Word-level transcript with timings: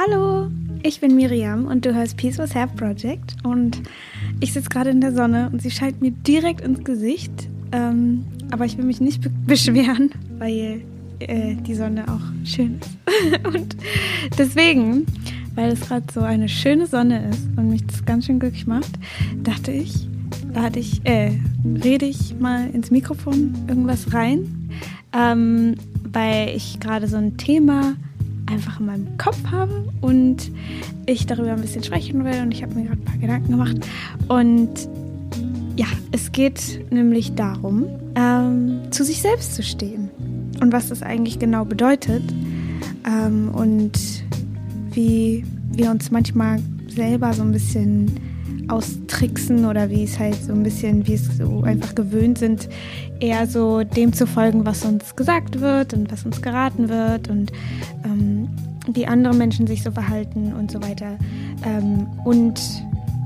Hallo, 0.00 0.46
ich 0.84 1.00
bin 1.00 1.16
Miriam 1.16 1.66
und 1.66 1.84
du 1.84 1.92
hörst 1.92 2.16
Peace 2.16 2.38
with 2.38 2.54
Half 2.54 2.76
Project 2.76 3.34
und 3.42 3.82
ich 4.38 4.52
sitze 4.52 4.68
gerade 4.68 4.90
in 4.90 5.00
der 5.00 5.12
Sonne 5.12 5.50
und 5.52 5.60
sie 5.60 5.72
scheint 5.72 6.00
mir 6.00 6.12
direkt 6.12 6.60
ins 6.60 6.84
Gesicht. 6.84 7.32
Ähm, 7.72 8.24
aber 8.52 8.64
ich 8.64 8.78
will 8.78 8.84
mich 8.84 9.00
nicht 9.00 9.22
be 9.22 9.30
beschweren, 9.48 10.12
weil 10.38 10.82
äh, 11.18 11.56
die 11.56 11.74
Sonne 11.74 12.04
auch 12.06 12.20
schön 12.44 12.78
ist. 12.78 13.44
und 13.44 13.76
deswegen, 14.38 15.04
weil 15.56 15.72
es 15.72 15.80
gerade 15.80 16.06
so 16.12 16.20
eine 16.20 16.48
schöne 16.48 16.86
Sonne 16.86 17.30
ist 17.30 17.48
und 17.56 17.68
mich 17.68 17.84
das 17.84 18.04
ganz 18.04 18.26
schön 18.26 18.38
glücklich 18.38 18.68
macht, 18.68 18.92
dachte 19.42 19.72
ich, 19.72 20.06
lade 20.54 20.78
ich, 20.78 21.04
äh, 21.06 21.32
rede 21.82 22.06
ich 22.06 22.38
mal 22.38 22.70
ins 22.70 22.92
Mikrofon 22.92 23.52
irgendwas 23.66 24.14
rein, 24.14 24.70
ähm, 25.12 25.74
weil 26.04 26.50
ich 26.54 26.78
gerade 26.78 27.08
so 27.08 27.16
ein 27.16 27.36
Thema 27.36 27.96
einfach 28.48 28.80
in 28.80 28.86
meinem 28.86 29.18
Kopf 29.18 29.38
habe 29.50 29.88
und 30.00 30.50
ich 31.06 31.26
darüber 31.26 31.52
ein 31.52 31.60
bisschen 31.60 31.84
sprechen 31.84 32.24
will 32.24 32.40
und 32.42 32.52
ich 32.52 32.62
habe 32.62 32.74
mir 32.74 32.84
gerade 32.84 33.00
ein 33.00 33.04
paar 33.04 33.18
Gedanken 33.18 33.50
gemacht. 33.50 33.76
Und 34.28 34.88
ja, 35.76 35.86
es 36.12 36.32
geht 36.32 36.90
nämlich 36.90 37.34
darum, 37.34 37.86
ähm, 38.14 38.80
zu 38.90 39.04
sich 39.04 39.22
selbst 39.22 39.54
zu 39.54 39.62
stehen 39.62 40.10
und 40.60 40.72
was 40.72 40.88
das 40.88 41.02
eigentlich 41.02 41.38
genau 41.38 41.64
bedeutet 41.64 42.22
ähm, 43.06 43.50
und 43.54 43.92
wie 44.92 45.44
wir 45.72 45.90
uns 45.90 46.10
manchmal 46.10 46.58
selber 46.88 47.32
so 47.32 47.42
ein 47.42 47.52
bisschen 47.52 48.10
austricksen 48.68 49.64
oder 49.64 49.88
wie 49.90 50.04
es 50.04 50.18
halt 50.18 50.36
so 50.42 50.52
ein 50.52 50.62
bisschen, 50.62 51.06
wie 51.06 51.14
es 51.14 51.38
so 51.38 51.62
einfach 51.62 51.94
gewöhnt 51.94 52.38
sind, 52.38 52.68
eher 53.20 53.46
so 53.46 53.82
dem 53.82 54.12
zu 54.12 54.26
folgen, 54.26 54.66
was 54.66 54.84
uns 54.84 55.16
gesagt 55.16 55.60
wird 55.60 55.94
und 55.94 56.12
was 56.12 56.24
uns 56.24 56.42
geraten 56.42 56.88
wird 56.88 57.28
und 57.28 57.52
ähm, 58.04 58.37
wie 58.92 59.06
andere 59.06 59.34
Menschen 59.34 59.66
sich 59.66 59.82
so 59.82 59.90
verhalten 59.90 60.52
und 60.52 60.70
so 60.70 60.82
weiter. 60.82 61.18
Ähm, 61.64 62.06
und 62.24 62.60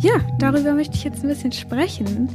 ja, 0.01 0.15
darüber 0.39 0.75
möchte 0.75 0.97
ich 0.97 1.05
jetzt 1.05 1.23
ein 1.23 1.29
bisschen 1.29 1.53
sprechen. 1.53 2.29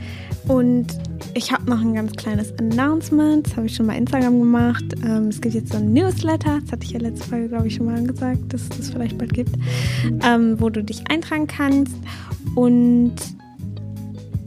Und 0.47 0.87
ich 1.33 1.51
habe 1.51 1.69
noch 1.69 1.81
ein 1.81 1.93
ganz 1.93 2.13
kleines 2.13 2.57
Announcement. 2.57 3.45
Das 3.45 3.57
habe 3.57 3.67
ich 3.67 3.75
schon 3.75 3.85
mal 3.85 3.97
Instagram 3.97 4.39
gemacht. 4.39 4.85
Ähm, 5.03 5.27
es 5.27 5.41
gibt 5.41 5.53
jetzt 5.53 5.73
so 5.73 5.77
ein 5.77 5.91
Newsletter. 5.91 6.59
Das 6.61 6.71
hatte 6.71 6.85
ich 6.85 6.91
ja 6.91 6.99
letzte 6.99 7.27
Folge, 7.27 7.49
glaube 7.49 7.67
ich, 7.67 7.75
schon 7.75 7.85
mal 7.85 8.01
gesagt, 8.01 8.53
dass 8.53 8.63
es 8.63 8.69
das 8.69 8.89
vielleicht 8.89 9.17
bald 9.17 9.33
gibt, 9.33 9.55
ähm, 10.23 10.59
wo 10.59 10.69
du 10.69 10.83
dich 10.83 11.03
eintragen 11.09 11.47
kannst. 11.47 11.95
Und 12.55 13.15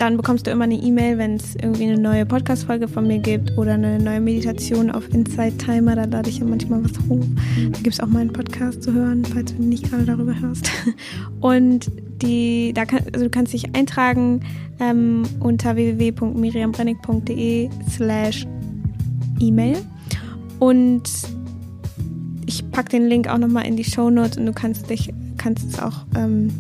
dann 0.01 0.17
bekommst 0.17 0.47
du 0.47 0.51
immer 0.51 0.65
eine 0.65 0.77
E-Mail, 0.77 1.19
wenn 1.19 1.37
es 1.37 1.55
irgendwie 1.56 1.84
eine 1.84 2.01
neue 2.01 2.25
Podcast-Folge 2.25 2.89
von 2.89 3.06
mir 3.06 3.19
gibt 3.19 3.59
oder 3.59 3.75
eine 3.75 3.98
neue 3.98 4.20
Meditation 4.20 4.91
auf 4.91 5.06
Inside 5.12 5.59
Timer. 5.59 5.95
Da 5.95 6.05
lade 6.05 6.31
ich 6.31 6.39
ja 6.39 6.47
manchmal 6.47 6.83
was 6.83 6.93
hoch. 7.06 7.27
Da 7.70 7.79
gibt 7.81 7.93
es 7.93 8.01
auch 8.01 8.06
mal 8.06 8.21
einen 8.21 8.33
Podcast 8.33 8.83
zu 8.83 8.95
hören, 8.95 9.27
falls 9.27 9.55
du 9.55 9.62
nicht 9.62 9.91
gerade 9.91 10.06
darüber 10.06 10.34
hörst. 10.41 10.71
Und 11.41 11.91
die, 12.23 12.73
da 12.75 12.87
kann, 12.87 13.01
also 13.12 13.27
du 13.27 13.31
kannst 13.31 13.53
dich 13.53 13.75
eintragen 13.75 14.41
ähm, 14.81 15.25
unter 15.39 15.77
www.miriambrennig.de 15.77 17.69
slash 17.91 18.47
E-Mail. 19.39 19.77
Und 20.61 21.11
ich 22.47 22.71
packe 22.71 22.89
den 22.89 23.06
Link 23.06 23.28
auch 23.28 23.39
nochmal 23.39 23.67
in 23.67 23.77
die 23.77 23.84
Show 23.84 24.09
Notes 24.09 24.39
und 24.39 24.47
du 24.47 24.55
kannst 24.55 24.89
dich 24.89 25.12
kannst 25.41 25.66
es 25.66 25.78
auch 25.78 26.05
ähm, 26.16 26.50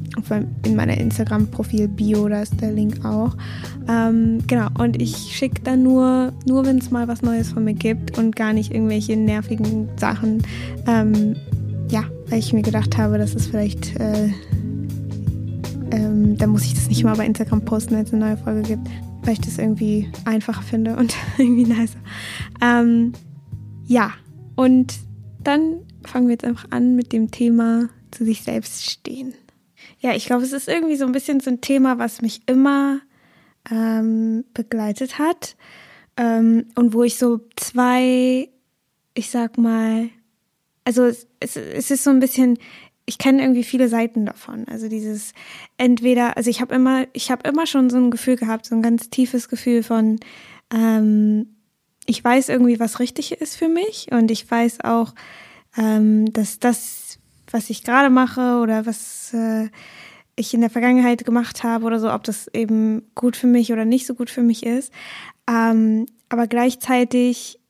in 0.64 0.74
meiner 0.74 0.96
Instagram-Profil-Bio, 0.96 2.30
da 2.30 2.40
ist 2.40 2.58
der 2.62 2.72
Link 2.72 3.04
auch. 3.04 3.36
Ähm, 3.88 4.38
genau, 4.46 4.68
und 4.78 5.00
ich 5.00 5.14
schicke 5.14 5.60
dann 5.62 5.82
nur, 5.82 6.32
nur 6.46 6.64
wenn 6.64 6.78
es 6.78 6.90
mal 6.90 7.06
was 7.06 7.20
Neues 7.20 7.52
von 7.52 7.64
mir 7.64 7.74
gibt 7.74 8.16
und 8.16 8.34
gar 8.34 8.54
nicht 8.54 8.72
irgendwelche 8.72 9.18
nervigen 9.18 9.90
Sachen. 9.98 10.42
Ähm, 10.86 11.36
ja, 11.90 12.04
weil 12.28 12.38
ich 12.38 12.54
mir 12.54 12.62
gedacht 12.62 12.96
habe, 12.96 13.18
dass 13.18 13.34
es 13.34 13.48
vielleicht, 13.48 14.00
äh, 14.00 14.30
ähm, 15.90 16.38
da 16.38 16.46
muss 16.46 16.64
ich 16.64 16.72
das 16.72 16.88
nicht 16.88 17.04
mal 17.04 17.16
bei 17.16 17.26
Instagram 17.26 17.62
posten, 17.66 17.96
wenn 17.96 18.04
es 18.04 18.14
eine 18.14 18.24
neue 18.24 18.36
Folge 18.38 18.62
gibt, 18.62 18.88
weil 19.24 19.34
ich 19.34 19.42
das 19.42 19.58
irgendwie 19.58 20.10
einfacher 20.24 20.62
finde 20.62 20.96
und 20.96 21.14
irgendwie 21.38 21.64
nicer. 21.64 21.98
Ähm, 22.62 23.12
ja, 23.86 24.12
und 24.56 24.94
dann 25.44 25.80
fangen 26.02 26.28
wir 26.28 26.32
jetzt 26.32 26.46
einfach 26.46 26.68
an 26.70 26.96
mit 26.96 27.12
dem 27.12 27.30
Thema 27.30 27.90
zu 28.10 28.24
sich 28.24 28.42
selbst 28.42 28.88
stehen. 28.90 29.34
Ja, 29.98 30.14
ich 30.14 30.26
glaube, 30.26 30.44
es 30.44 30.52
ist 30.52 30.68
irgendwie 30.68 30.96
so 30.96 31.06
ein 31.06 31.12
bisschen 31.12 31.40
so 31.40 31.50
ein 31.50 31.60
Thema, 31.60 31.98
was 31.98 32.22
mich 32.22 32.42
immer 32.46 33.00
ähm, 33.70 34.44
begleitet 34.54 35.18
hat 35.18 35.56
ähm, 36.16 36.66
und 36.74 36.94
wo 36.94 37.02
ich 37.02 37.16
so 37.16 37.40
zwei, 37.56 38.48
ich 39.14 39.30
sag 39.30 39.58
mal, 39.58 40.08
also 40.84 41.04
es, 41.04 41.26
es 41.40 41.90
ist 41.90 42.04
so 42.04 42.10
ein 42.10 42.20
bisschen, 42.20 42.58
ich 43.06 43.18
kenne 43.18 43.42
irgendwie 43.42 43.64
viele 43.64 43.88
Seiten 43.88 44.24
davon. 44.24 44.66
Also 44.68 44.88
dieses 44.88 45.32
entweder, 45.76 46.36
also 46.36 46.48
ich 46.48 46.60
habe 46.60 46.74
immer, 46.74 47.06
ich 47.12 47.30
habe 47.30 47.48
immer 47.48 47.66
schon 47.66 47.90
so 47.90 47.98
ein 47.98 48.10
Gefühl 48.10 48.36
gehabt, 48.36 48.66
so 48.66 48.74
ein 48.74 48.82
ganz 48.82 49.10
tiefes 49.10 49.48
Gefühl 49.48 49.82
von, 49.82 50.18
ähm, 50.72 51.56
ich 52.06 52.22
weiß 52.24 52.48
irgendwie, 52.48 52.80
was 52.80 53.00
richtig 53.00 53.32
ist 53.32 53.56
für 53.56 53.68
mich 53.68 54.08
und 54.10 54.30
ich 54.30 54.50
weiß 54.50 54.80
auch, 54.84 55.14
ähm, 55.76 56.32
dass 56.32 56.58
das 56.58 56.99
was 57.50 57.70
ich 57.70 57.84
gerade 57.84 58.10
mache 58.10 58.60
oder 58.60 58.86
was 58.86 59.32
äh, 59.34 59.68
ich 60.36 60.54
in 60.54 60.60
der 60.60 60.70
Vergangenheit 60.70 61.24
gemacht 61.24 61.62
habe 61.62 61.84
oder 61.84 62.00
so, 62.00 62.12
ob 62.12 62.24
das 62.24 62.48
eben 62.48 63.10
gut 63.14 63.36
für 63.36 63.46
mich 63.46 63.72
oder 63.72 63.84
nicht 63.84 64.06
so 64.06 64.14
gut 64.14 64.30
für 64.30 64.42
mich 64.42 64.64
ist. 64.64 64.92
Ähm, 65.48 66.06
aber 66.28 66.46
gleichzeitig 66.46 67.60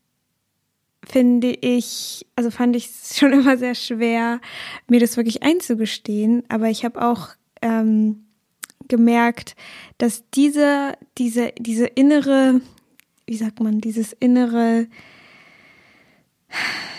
finde 1.04 1.50
ich, 1.50 2.26
also 2.36 2.50
fand 2.50 2.76
ich 2.76 2.86
es 2.86 3.18
schon 3.18 3.32
immer 3.32 3.56
sehr 3.56 3.74
schwer, 3.74 4.40
mir 4.88 5.00
das 5.00 5.16
wirklich 5.16 5.42
einzugestehen. 5.42 6.44
Aber 6.48 6.68
ich 6.68 6.84
habe 6.84 7.02
auch 7.02 7.30
ähm, 7.62 8.26
gemerkt, 8.88 9.56
dass 9.98 10.28
diese, 10.30 10.94
diese, 11.18 11.52
diese 11.58 11.86
innere, 11.86 12.60
wie 13.26 13.36
sagt 13.36 13.60
man, 13.60 13.80
dieses 13.80 14.12
innere, 14.12 14.86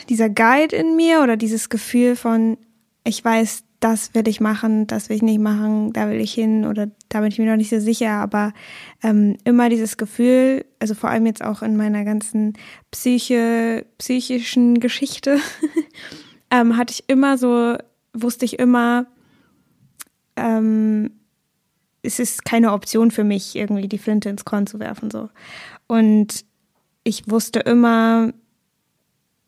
dieser 0.09 0.29
Guide 0.29 0.75
in 0.75 0.95
mir 0.95 1.21
oder 1.21 1.37
dieses 1.37 1.69
Gefühl 1.69 2.15
von, 2.15 2.57
ich 3.03 3.23
weiß, 3.23 3.63
das 3.79 4.13
will 4.13 4.27
ich 4.27 4.39
machen, 4.39 4.85
das 4.85 5.09
will 5.09 5.15
ich 5.15 5.21
nicht 5.23 5.39
machen, 5.39 5.91
da 5.91 6.07
will 6.07 6.21
ich 6.21 6.33
hin 6.33 6.65
oder 6.65 6.91
da 7.09 7.19
bin 7.19 7.29
ich 7.29 7.39
mir 7.39 7.49
noch 7.49 7.57
nicht 7.57 7.71
so 7.71 7.79
sicher, 7.79 8.11
aber 8.11 8.53
ähm, 9.01 9.37
immer 9.43 9.69
dieses 9.69 9.97
Gefühl, 9.97 10.65
also 10.79 10.93
vor 10.93 11.09
allem 11.09 11.25
jetzt 11.25 11.43
auch 11.43 11.63
in 11.63 11.75
meiner 11.75 12.05
ganzen 12.05 12.53
Psyche, 12.91 13.85
psychischen 13.97 14.79
Geschichte, 14.79 15.39
ähm, 16.51 16.77
hatte 16.77 16.93
ich 16.93 17.09
immer 17.09 17.39
so, 17.39 17.75
wusste 18.13 18.45
ich 18.45 18.59
immer, 18.59 19.07
ähm, 20.35 21.11
es 22.03 22.19
ist 22.19 22.45
keine 22.45 22.73
Option 22.73 23.09
für 23.09 23.23
mich, 23.23 23.55
irgendwie 23.55 23.87
die 23.87 23.97
Flinte 23.97 24.29
ins 24.29 24.45
Korn 24.45 24.67
zu 24.67 24.79
werfen, 24.79 25.09
so. 25.09 25.29
Und 25.87 26.45
ich 27.03 27.29
wusste 27.29 27.59
immer, 27.61 28.31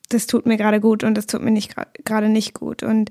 das 0.09 0.27
tut 0.27 0.45
mir 0.45 0.57
gerade 0.57 0.79
gut 0.79 1.03
und 1.03 1.15
das 1.15 1.25
tut 1.25 1.41
mir 1.41 1.51
nicht 1.51 1.75
gerade 2.03 2.29
nicht 2.29 2.53
gut. 2.53 2.83
Und, 2.83 3.09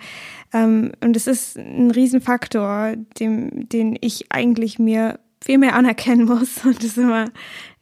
ähm, 0.53 0.93
und 1.01 1.17
es 1.17 1.27
ist 1.27 1.57
ein 1.57 1.91
Riesenfaktor, 1.91 2.95
dem, 3.19 3.69
den 3.69 3.97
ich 4.01 4.27
eigentlich 4.31 4.79
mir 4.79 5.19
viel 5.45 5.59
mehr 5.59 5.75
anerkennen 5.75 6.27
muss 6.27 6.59
und 6.65 6.83
das 6.83 6.97
immer 6.97 7.27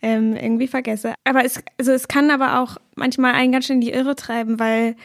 ähm, 0.03 0.35
irgendwie 0.35 0.69
vergesse. 0.69 1.15
Aber 1.25 1.45
es, 1.45 1.63
also 1.79 1.93
es 1.93 2.09
kann 2.09 2.31
aber 2.31 2.61
auch 2.61 2.79
manchmal 2.97 3.35
einen 3.35 3.53
ganz 3.53 3.67
schön 3.67 3.77
in 3.77 3.81
die 3.83 3.93
Irre 3.93 4.17
treiben, 4.17 4.59
weil 4.59 4.97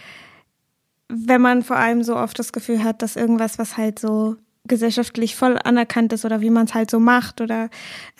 wenn 1.07 1.41
man 1.41 1.63
vor 1.63 1.77
allem 1.77 2.03
so 2.03 2.15
oft 2.15 2.39
das 2.39 2.53
Gefühl 2.53 2.83
hat, 2.83 3.01
dass 3.01 3.15
irgendwas, 3.15 3.59
was 3.59 3.77
halt 3.77 3.99
so 3.99 4.37
gesellschaftlich 4.67 5.35
voll 5.35 5.57
anerkannt 5.63 6.13
ist 6.13 6.25
oder 6.25 6.41
wie 6.41 6.49
man 6.49 6.65
es 6.65 6.73
halt 6.73 6.89
so 6.91 6.99
macht 6.99 7.41
oder 7.41 7.69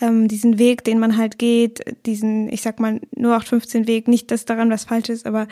ähm, 0.00 0.28
diesen 0.28 0.58
Weg, 0.58 0.84
den 0.84 0.98
man 0.98 1.16
halt 1.16 1.38
geht, 1.38 1.80
diesen, 2.06 2.48
ich 2.52 2.62
sag 2.62 2.80
mal, 2.80 3.00
nur 3.14 3.34
815 3.34 3.86
Weg, 3.86 4.08
nicht, 4.08 4.30
dass 4.30 4.44
daran 4.44 4.70
was 4.70 4.84
falsch 4.84 5.08
ist, 5.08 5.26
aber 5.26 5.48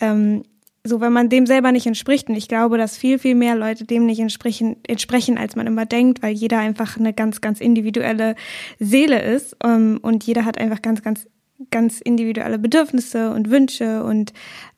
ähm, 0.00 0.42
so, 0.84 1.00
wenn 1.00 1.12
man 1.12 1.28
dem 1.28 1.46
selber 1.46 1.72
nicht 1.72 1.86
entspricht, 1.86 2.28
und 2.28 2.36
ich 2.36 2.48
glaube, 2.48 2.78
dass 2.78 2.96
viel, 2.96 3.18
viel 3.18 3.34
mehr 3.34 3.54
Leute 3.56 3.84
dem 3.84 4.06
nicht 4.06 4.20
entsprechen, 4.20 4.76
entsprechen, 4.86 5.36
als 5.36 5.56
man 5.56 5.66
immer 5.66 5.86
denkt, 5.86 6.22
weil 6.22 6.32
jeder 6.32 6.58
einfach 6.58 6.96
eine 6.96 7.12
ganz, 7.12 7.40
ganz 7.40 7.60
individuelle 7.60 8.34
Seele 8.78 9.20
ist 9.20 9.56
ähm, 9.62 9.98
und 10.02 10.24
jeder 10.24 10.44
hat 10.44 10.58
einfach 10.58 10.80
ganz, 10.80 11.02
ganz, 11.02 11.26
ganz 11.70 12.00
individuelle 12.00 12.58
Bedürfnisse 12.58 13.30
und 13.32 13.50
Wünsche 13.50 14.04
und 14.04 14.32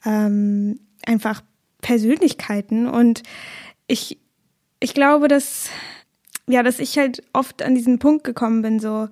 ähm, 0.05 0.81
einfach 1.07 1.43
Persönlichkeiten. 1.81 2.89
Und 2.89 3.23
ich 3.87 4.19
ich 4.81 4.95
glaube, 4.95 5.29
dass, 5.29 5.69
ja, 6.49 6.63
dass 6.63 6.79
ich 6.79 6.99
halt 6.99 7.23
oft 7.33 7.63
an 7.63 7.75
diesen 7.75 7.99
Punkt 7.99 8.25
gekommen 8.25 8.63
bin, 8.63 8.81
so, 8.81 9.09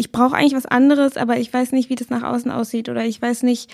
ich 0.00 0.12
brauche 0.12 0.34
eigentlich 0.34 0.54
was 0.54 0.64
anderes, 0.64 1.18
aber 1.18 1.36
ich 1.36 1.52
weiß 1.52 1.72
nicht, 1.72 1.90
wie 1.90 1.94
das 1.94 2.08
nach 2.08 2.22
außen 2.22 2.50
aussieht 2.50 2.88
oder 2.88 3.04
ich 3.04 3.20
weiß 3.20 3.42
nicht, 3.42 3.70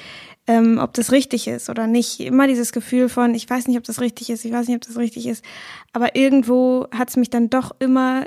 ähm, 0.49 0.79
ob 0.79 0.93
das 0.95 1.13
richtig 1.13 1.47
ist 1.47 1.71
oder 1.71 1.87
nicht. 1.87 2.19
Immer 2.19 2.49
dieses 2.49 2.73
Gefühl 2.73 3.09
von, 3.09 3.35
ich 3.35 3.49
weiß 3.49 3.69
nicht, 3.69 3.79
ob 3.79 3.85
das 3.85 4.01
richtig 4.01 4.31
ist, 4.31 4.45
ich 4.45 4.53
weiß 4.53 4.67
nicht, 4.67 4.77
ob 4.77 4.83
das 4.83 4.97
richtig 4.97 5.27
ist. 5.27 5.45
Aber 5.93 6.17
irgendwo 6.17 6.89
hat 6.91 7.11
es 7.11 7.17
mich 7.17 7.31
dann 7.31 7.49
doch 7.49 7.77
immer 7.79 8.27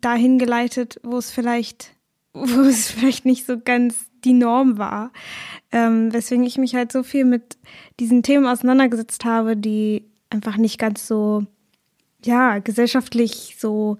dahin 0.00 0.38
geleitet, 0.38 1.00
wo 1.02 1.18
es 1.18 1.32
vielleicht, 1.32 1.90
wo 2.32 2.60
es 2.60 2.88
vielleicht 2.88 3.24
nicht 3.24 3.46
so 3.46 3.58
ganz 3.58 3.96
die 4.24 4.32
Norm 4.32 4.78
war. 4.78 5.12
Ähm, 5.72 6.12
weswegen 6.12 6.44
ich 6.44 6.56
mich 6.56 6.76
halt 6.76 6.92
so 6.92 7.02
viel 7.02 7.24
mit 7.24 7.56
diesen 7.98 8.22
Themen 8.22 8.46
auseinandergesetzt 8.46 9.24
habe, 9.24 9.56
die 9.56 10.09
einfach 10.30 10.56
nicht 10.56 10.78
ganz 10.78 11.06
so, 11.06 11.44
ja, 12.24 12.58
gesellschaftlich 12.58 13.56
so 13.58 13.98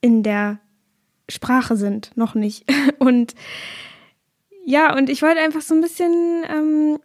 in 0.00 0.22
der 0.22 0.58
Sprache 1.28 1.76
sind, 1.76 2.16
noch 2.16 2.34
nicht. 2.34 2.64
Und 2.98 3.34
ja, 4.64 4.94
und 4.94 5.08
ich 5.08 5.22
wollte 5.22 5.40
einfach 5.40 5.62
so 5.62 5.74
ein 5.74 5.80
bisschen 5.80 6.42
ähm, 6.46 6.98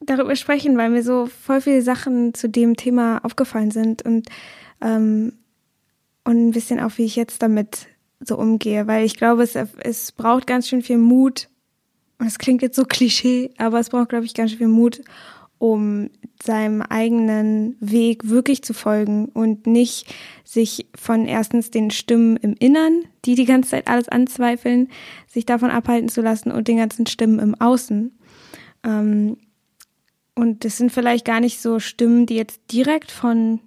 darüber 0.00 0.36
sprechen, 0.36 0.76
weil 0.76 0.90
mir 0.90 1.02
so 1.02 1.24
voll 1.24 1.62
viele 1.62 1.80
Sachen 1.80 2.34
zu 2.34 2.46
dem 2.46 2.76
Thema 2.76 3.24
aufgefallen 3.24 3.70
sind 3.70 4.02
und, 4.02 4.28
ähm, 4.82 5.32
und 6.24 6.48
ein 6.48 6.50
bisschen 6.50 6.78
auch, 6.78 6.98
wie 6.98 7.06
ich 7.06 7.16
jetzt 7.16 7.42
damit 7.42 7.86
so 8.20 8.36
umgehe, 8.36 8.86
weil 8.86 9.06
ich 9.06 9.16
glaube, 9.16 9.44
es, 9.44 9.54
es 9.54 10.12
braucht 10.12 10.46
ganz 10.46 10.68
schön 10.68 10.82
viel 10.82 10.98
Mut. 10.98 11.48
Und 12.18 12.26
es 12.26 12.38
klingt 12.38 12.60
jetzt 12.60 12.76
so 12.76 12.84
Klischee, 12.84 13.52
aber 13.58 13.78
es 13.78 13.90
braucht, 13.90 14.08
glaube 14.10 14.26
ich, 14.26 14.34
ganz 14.34 14.50
schön 14.50 14.58
viel 14.58 14.68
Mut, 14.68 15.00
um 15.58 16.10
seinem 16.42 16.82
eigenen 16.82 17.76
Weg 17.80 18.28
wirklich 18.28 18.62
zu 18.62 18.72
folgen 18.72 19.26
und 19.26 19.66
nicht 19.66 20.06
sich 20.44 20.86
von 20.94 21.26
erstens 21.26 21.70
den 21.70 21.90
Stimmen 21.90 22.36
im 22.36 22.54
Innern, 22.54 23.02
die 23.24 23.34
die 23.34 23.44
ganze 23.44 23.70
Zeit 23.70 23.88
alles 23.88 24.08
anzweifeln, 24.08 24.88
sich 25.26 25.46
davon 25.46 25.70
abhalten 25.70 26.08
zu 26.08 26.22
lassen 26.22 26.52
und 26.52 26.68
den 26.68 26.76
ganzen 26.76 27.06
Stimmen 27.06 27.40
im 27.40 27.60
Außen. 27.60 28.16
Ähm, 28.84 29.36
und 30.34 30.64
das 30.64 30.76
sind 30.76 30.92
vielleicht 30.92 31.24
gar 31.24 31.40
nicht 31.40 31.60
so 31.60 31.80
Stimmen, 31.80 32.26
die 32.26 32.36
jetzt 32.36 32.60
direkt 32.70 33.10
von, 33.10 33.58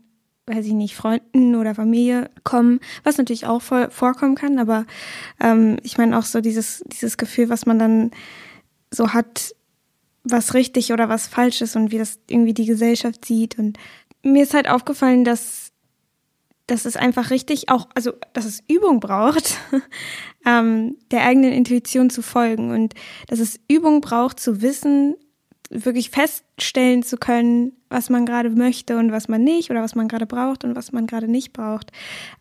weiß 0.46 0.66
ich 0.66 0.74
nicht, 0.74 0.96
Freunden 0.96 1.56
oder 1.56 1.76
Familie 1.76 2.30
kommen, 2.46 2.80
was 3.04 3.18
natürlich 3.18 3.46
auch 3.46 3.62
vorkommen 3.62 4.36
kann, 4.36 4.58
aber 4.58 4.86
ähm, 5.42 5.76
ich 5.84 5.98
meine 5.98 6.18
auch 6.18 6.24
so 6.24 6.40
dieses, 6.40 6.82
dieses 6.88 7.18
Gefühl, 7.18 7.50
was 7.50 7.66
man 7.66 7.78
dann 7.78 8.12
so 8.90 9.10
hat, 9.10 9.54
was 10.24 10.54
richtig 10.54 10.94
oder 10.94 11.10
was 11.10 11.28
falsch 11.28 11.62
ist 11.62 11.76
und 11.76 11.92
wie 11.92 11.98
das 11.98 12.20
irgendwie 12.28 12.54
die 12.54 12.66
Gesellschaft 12.66 13.26
sieht. 13.26 13.58
Und 13.58 13.78
mir 14.24 14.44
ist 14.44 14.54
halt 14.54 14.70
aufgefallen, 14.70 15.24
dass, 15.24 15.72
dass 16.68 16.86
es 16.86 16.96
einfach 16.96 17.32
richtig 17.32 17.70
auch, 17.70 17.90
also 17.96 18.14
dass 18.34 18.46
es 18.46 18.64
Übung 18.68 19.00
braucht, 19.00 19.58
ähm, 20.46 20.98
der 21.12 21.24
eigenen 21.24 21.54
Intuition 21.54 22.10
zu 22.10 22.22
folgen 22.22 22.72
und 22.72 22.94
dass 23.28 23.40
es 23.40 23.60
Übung 23.68 24.02
braucht 24.02 24.40
zu 24.40 24.62
wissen, 24.62 25.16
wirklich 25.72 26.10
feststellen 26.10 27.02
zu 27.02 27.18
können, 27.18 27.72
was 27.90 28.10
man 28.10 28.26
gerade 28.26 28.50
möchte 28.50 28.98
und 28.98 29.12
was 29.12 29.30
man 29.30 29.44
nicht 29.44 29.72
oder 29.72 29.82
was 29.82 29.96
man 29.96 30.10
gerade 30.10 30.26
braucht 30.26 30.64
und 30.66 30.76
was 30.76 30.92
man 30.92 31.08
gerade 31.08 31.30
nicht 31.30 31.54
braucht. 31.54 31.92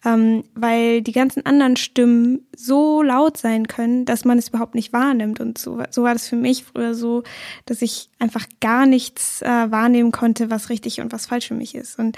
Ähm, 0.04 0.44
weil 0.54 1.00
die 1.00 1.12
ganzen 1.12 1.46
anderen 1.46 1.76
Stimmen 1.76 2.40
so 2.56 3.02
laut 3.02 3.36
sein 3.36 3.68
können, 3.68 4.04
dass 4.04 4.24
man 4.24 4.36
es 4.36 4.48
überhaupt 4.48 4.74
nicht 4.74 4.92
wahrnimmt. 4.92 5.38
Und 5.38 5.58
so, 5.58 5.80
so 5.90 6.02
war 6.02 6.12
das 6.12 6.28
für 6.28 6.36
mich 6.36 6.64
früher 6.64 6.94
so, 6.94 7.22
dass 7.66 7.82
ich 7.82 8.10
einfach 8.18 8.46
gar 8.60 8.84
nichts 8.84 9.42
äh, 9.42 9.70
wahrnehmen 9.70 10.10
konnte, 10.10 10.50
was 10.50 10.68
richtig 10.68 11.00
und 11.00 11.12
was 11.12 11.26
falsch 11.26 11.48
für 11.48 11.54
mich 11.54 11.76
ist. 11.76 11.98
Und 11.98 12.16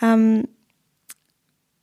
ähm, 0.00 0.48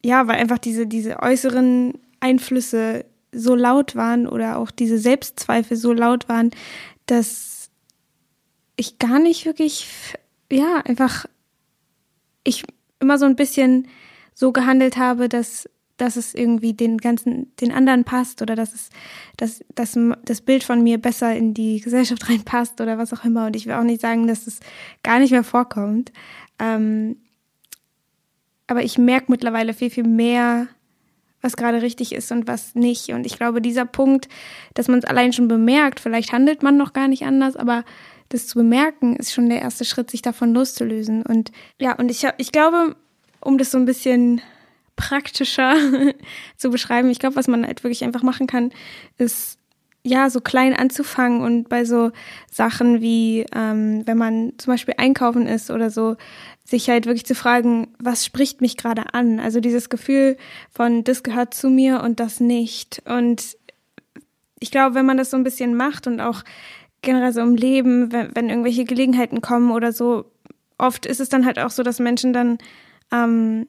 ja, 0.03 0.27
weil 0.27 0.37
einfach 0.37 0.57
diese, 0.57 0.87
diese 0.87 1.19
äußeren 1.19 1.93
Einflüsse 2.19 3.05
so 3.31 3.55
laut 3.55 3.95
waren 3.95 4.27
oder 4.27 4.57
auch 4.57 4.71
diese 4.71 4.97
Selbstzweifel 4.97 5.77
so 5.77 5.93
laut 5.93 6.27
waren, 6.27 6.49
dass 7.05 7.50
ich 8.81 8.99
gar 8.99 9.19
nicht 9.19 9.45
wirklich, 9.45 9.87
ja, 10.51 10.81
einfach, 10.85 11.25
ich 12.43 12.63
immer 12.99 13.17
so 13.17 13.25
ein 13.25 13.35
bisschen 13.35 13.87
so 14.33 14.51
gehandelt 14.51 14.97
habe, 14.97 15.29
dass, 15.29 15.69
dass 15.97 16.15
es 16.15 16.33
irgendwie 16.33 16.73
den 16.73 16.97
ganzen, 16.97 17.55
den 17.57 17.71
anderen 17.71 18.03
passt 18.03 18.41
oder 18.41 18.55
dass 18.55 18.73
es, 18.73 18.89
dass, 19.37 19.63
dass 19.75 19.97
das 20.25 20.41
Bild 20.41 20.63
von 20.63 20.83
mir 20.83 20.97
besser 20.97 21.35
in 21.35 21.53
die 21.53 21.79
Gesellschaft 21.79 22.27
reinpasst 22.29 22.81
oder 22.81 22.97
was 22.97 23.13
auch 23.13 23.23
immer. 23.23 23.47
Und 23.47 23.55
ich 23.55 23.65
will 23.65 23.73
auch 23.73 23.83
nicht 23.83 24.01
sagen, 24.01 24.27
dass 24.27 24.47
es 24.47 24.59
gar 25.03 25.19
nicht 25.19 25.31
mehr 25.31 25.43
vorkommt. 25.43 26.11
Ähm, 26.59 27.17
aber 28.67 28.83
ich 28.83 28.97
merke 28.97 29.31
mittlerweile 29.31 29.73
viel, 29.73 29.89
viel 29.89 30.07
mehr, 30.07 30.67
was 31.41 31.57
gerade 31.57 31.81
richtig 31.81 32.13
ist 32.13 32.31
und 32.31 32.47
was 32.47 32.75
nicht. 32.75 33.09
Und 33.09 33.25
ich 33.25 33.37
glaube, 33.37 33.61
dieser 33.61 33.85
Punkt, 33.85 34.29
dass 34.73 34.87
man 34.87 34.99
es 34.99 35.05
allein 35.05 35.33
schon 35.33 35.47
bemerkt, 35.47 35.99
vielleicht 35.99 36.31
handelt 36.31 36.63
man 36.63 36.77
noch 36.77 36.93
gar 36.93 37.07
nicht 37.07 37.23
anders, 37.23 37.55
aber 37.55 37.83
das 38.33 38.47
zu 38.47 38.57
bemerken, 38.57 39.15
ist 39.15 39.33
schon 39.33 39.49
der 39.49 39.61
erste 39.61 39.85
Schritt, 39.85 40.09
sich 40.11 40.21
davon 40.21 40.53
loszulösen. 40.53 41.23
Und 41.23 41.51
ja, 41.79 41.95
und 41.95 42.09
ich, 42.09 42.25
ich 42.37 42.51
glaube, 42.51 42.95
um 43.39 43.57
das 43.57 43.71
so 43.71 43.77
ein 43.77 43.85
bisschen 43.85 44.41
praktischer 44.95 45.75
zu 46.57 46.69
beschreiben, 46.69 47.09
ich 47.09 47.19
glaube, 47.19 47.35
was 47.35 47.47
man 47.47 47.65
halt 47.65 47.83
wirklich 47.83 48.03
einfach 48.03 48.23
machen 48.23 48.47
kann, 48.47 48.71
ist 49.17 49.57
ja, 50.03 50.29
so 50.29 50.41
klein 50.41 50.73
anzufangen 50.73 51.41
und 51.41 51.69
bei 51.69 51.85
so 51.85 52.11
Sachen 52.51 53.01
wie, 53.01 53.45
ähm, 53.53 54.01
wenn 54.07 54.17
man 54.17 54.53
zum 54.57 54.73
Beispiel 54.73 54.95
einkaufen 54.97 55.45
ist 55.45 55.69
oder 55.69 55.91
so, 55.91 56.15
sich 56.65 56.89
halt 56.89 57.05
wirklich 57.05 57.25
zu 57.25 57.35
fragen, 57.35 57.93
was 57.99 58.25
spricht 58.25 58.61
mich 58.61 58.77
gerade 58.77 59.13
an? 59.13 59.39
Also 59.39 59.59
dieses 59.59 59.89
Gefühl 59.89 60.37
von, 60.71 61.03
das 61.03 61.21
gehört 61.21 61.53
zu 61.53 61.69
mir 61.69 62.01
und 62.01 62.19
das 62.19 62.39
nicht. 62.39 63.03
Und 63.05 63.57
ich 64.59 64.71
glaube, 64.71 64.95
wenn 64.95 65.05
man 65.05 65.17
das 65.17 65.29
so 65.29 65.37
ein 65.37 65.43
bisschen 65.43 65.75
macht 65.75 66.07
und 66.07 66.19
auch 66.19 66.43
generell 67.01 67.33
so 67.33 67.41
im 67.41 67.55
Leben, 67.55 68.11
wenn, 68.11 68.35
wenn 68.35 68.49
irgendwelche 68.49 68.85
Gelegenheiten 68.85 69.41
kommen 69.41 69.71
oder 69.71 69.91
so, 69.91 70.31
oft 70.77 71.05
ist 71.05 71.19
es 71.19 71.29
dann 71.29 71.45
halt 71.45 71.59
auch 71.59 71.69
so, 71.69 71.83
dass 71.83 71.99
Menschen 71.99 72.33
dann, 72.33 72.57
ähm, 73.11 73.67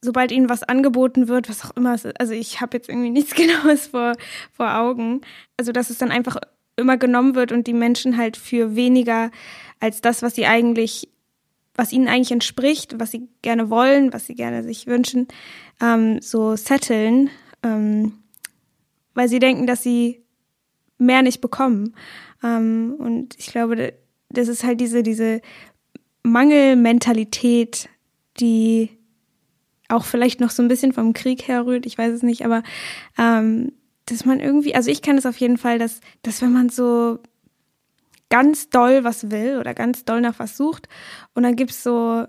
sobald 0.00 0.30
ihnen 0.30 0.48
was 0.48 0.62
angeboten 0.62 1.28
wird, 1.28 1.48
was 1.48 1.64
auch 1.64 1.76
immer 1.76 1.94
es 1.94 2.04
ist, 2.04 2.20
also 2.20 2.32
ich 2.32 2.60
habe 2.60 2.76
jetzt 2.76 2.88
irgendwie 2.88 3.10
nichts 3.10 3.34
Genaues 3.34 3.88
vor, 3.88 4.14
vor 4.52 4.76
Augen, 4.76 5.20
also 5.56 5.72
dass 5.72 5.90
es 5.90 5.98
dann 5.98 6.10
einfach 6.10 6.36
immer 6.76 6.96
genommen 6.96 7.34
wird 7.34 7.50
und 7.50 7.66
die 7.66 7.72
Menschen 7.72 8.16
halt 8.16 8.36
für 8.36 8.76
weniger 8.76 9.30
als 9.80 10.00
das, 10.00 10.22
was 10.22 10.34
sie 10.34 10.46
eigentlich, 10.46 11.08
was 11.74 11.92
ihnen 11.92 12.08
eigentlich 12.08 12.32
entspricht, 12.32 12.98
was 12.98 13.10
sie 13.10 13.28
gerne 13.42 13.68
wollen, 13.68 14.12
was 14.12 14.26
sie 14.26 14.34
gerne 14.34 14.62
sich 14.62 14.86
wünschen, 14.86 15.26
ähm, 15.80 16.20
so 16.20 16.56
setteln, 16.56 17.30
ähm, 17.64 18.12
weil 19.14 19.28
sie 19.28 19.40
denken, 19.40 19.66
dass 19.66 19.82
sie 19.82 20.22
mehr 20.98 21.22
nicht 21.22 21.40
bekommen. 21.40 21.94
Ähm, 22.42 22.94
und 22.98 23.38
ich 23.38 23.46
glaube, 23.46 23.94
das 24.28 24.48
ist 24.48 24.64
halt 24.64 24.80
diese, 24.80 25.02
diese 25.02 25.40
Mangelmentalität, 26.22 27.88
die 28.38 28.90
auch 29.88 30.04
vielleicht 30.04 30.40
noch 30.40 30.50
so 30.50 30.62
ein 30.62 30.68
bisschen 30.68 30.92
vom 30.92 31.14
Krieg 31.14 31.48
herrührt, 31.48 31.86
ich 31.86 31.96
weiß 31.96 32.12
es 32.12 32.22
nicht, 32.22 32.44
aber 32.44 32.62
ähm, 33.16 33.72
dass 34.06 34.24
man 34.24 34.40
irgendwie, 34.40 34.74
also 34.74 34.90
ich 34.90 35.02
kenne 35.02 35.18
es 35.18 35.26
auf 35.26 35.38
jeden 35.38 35.58
Fall, 35.58 35.78
dass, 35.78 36.00
dass 36.22 36.42
wenn 36.42 36.52
man 36.52 36.68
so 36.68 37.18
ganz 38.30 38.68
doll 38.68 39.04
was 39.04 39.30
will 39.30 39.58
oder 39.58 39.74
ganz 39.74 40.04
doll 40.04 40.20
nach 40.20 40.38
was 40.38 40.56
sucht 40.56 40.88
und 41.34 41.42
dann 41.42 41.56
gibt's 41.56 41.82
so 41.82 42.26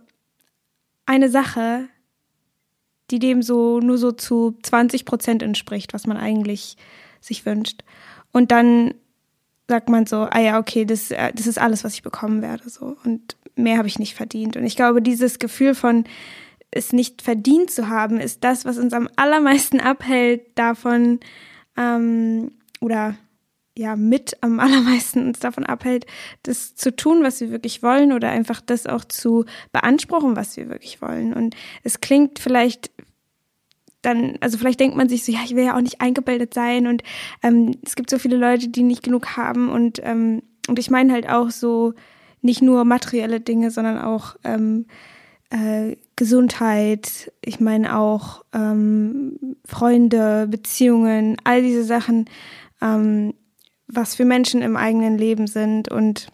eine 1.06 1.30
Sache, 1.30 1.90
die 3.12 3.20
dem 3.20 3.42
so 3.42 3.80
nur 3.80 3.98
so 3.98 4.12
zu 4.12 4.58
20 4.62 5.06
Prozent 5.06 5.44
entspricht, 5.44 5.94
was 5.94 6.08
man 6.08 6.18
eigentlich 6.18 6.78
sich 7.22 7.46
wünscht. 7.46 7.84
Und 8.32 8.52
dann 8.52 8.94
sagt 9.70 9.88
man 9.88 10.06
so, 10.06 10.28
ah 10.30 10.40
ja, 10.40 10.60
okay, 10.60 10.84
das, 10.84 11.12
äh, 11.12 11.32
das 11.34 11.48
ist 11.48 11.60
alles, 11.60 11.84
was 11.84 11.94
ich 11.94 12.04
bekommen 12.04 12.42
werde, 12.42 12.70
so. 12.70 12.98
Und 13.06 13.38
mehr 13.56 13.78
habe 13.78 13.88
ich 13.88 14.00
nicht 14.00 14.16
verdient. 14.16 14.58
Und 14.58 14.66
ich 14.66 14.76
glaube, 14.76 15.02
dieses 15.02 15.40
Gefühl 15.40 15.76
von 15.76 16.04
es 16.72 16.94
nicht 16.94 17.22
verdient 17.22 17.72
zu 17.72 17.88
haben, 17.88 18.20
ist 18.20 18.44
das, 18.44 18.66
was 18.66 18.78
uns 18.78 18.94
am 18.94 19.10
allermeisten 19.16 19.80
abhält 19.80 20.42
davon, 20.56 21.20
ähm, 21.78 22.52
oder 22.82 23.16
ja, 23.78 23.96
mit 23.96 24.38
am 24.42 24.60
allermeisten 24.60 25.26
uns 25.26 25.40
davon 25.40 25.66
abhält, 25.66 26.06
das 26.44 26.76
zu 26.76 26.96
tun, 26.96 27.24
was 27.24 27.40
wir 27.40 27.50
wirklich 27.50 27.82
wollen 27.82 28.12
oder 28.12 28.30
einfach 28.30 28.62
das 28.62 28.86
auch 28.88 29.06
zu 29.06 29.46
beanspruchen, 29.72 30.36
was 30.36 30.58
wir 30.58 30.70
wirklich 30.70 31.02
wollen. 31.02 31.34
Und 31.34 31.56
es 31.84 32.02
klingt 32.02 32.40
vielleicht 32.40 32.92
dann, 34.02 34.38
also 34.40 34.58
vielleicht 34.58 34.80
denkt 34.80 34.96
man 34.96 35.10
sich 35.10 35.26
so, 35.26 35.32
ja, 35.32 35.40
ich 35.44 35.56
will 35.56 35.66
ja 35.66 35.76
auch 35.76 35.82
nicht 35.82 36.02
eingebildet 36.02 36.54
sein 36.54 36.88
und 36.88 37.04
ähm, 37.44 37.76
es 37.86 37.96
gibt 37.96 38.10
so 38.10 38.18
viele 38.18 38.38
Leute, 38.38 38.70
die 38.70 38.84
nicht 38.84 39.04
genug 39.04 39.38
haben 39.38 39.70
und, 39.70 40.00
ähm, 40.04 40.42
und 40.68 40.80
ich 40.80 40.90
meine 40.90 41.14
halt 41.14 41.30
auch 41.30 41.50
so 41.50 41.94
nicht 42.42 42.62
nur 42.62 42.86
materielle 42.86 43.42
Dinge, 43.42 43.72
sondern 43.72 44.00
auch 44.00 44.36
ähm, 44.44 44.86
äh, 45.50 45.98
Gesundheit, 46.16 47.32
ich 47.44 47.60
meine 47.60 47.98
auch 47.98 48.46
ähm, 48.54 49.58
Freunde, 49.66 50.48
Beziehungen, 50.48 51.38
all 51.44 51.62
diese 51.62 51.84
Sachen, 51.84 52.30
ähm, 52.82 53.34
was 53.88 54.16
für 54.16 54.26
Menschen 54.26 54.62
im 54.62 54.78
eigenen 54.78 55.18
Leben 55.18 55.48
sind 55.48 55.92
und 55.92 56.32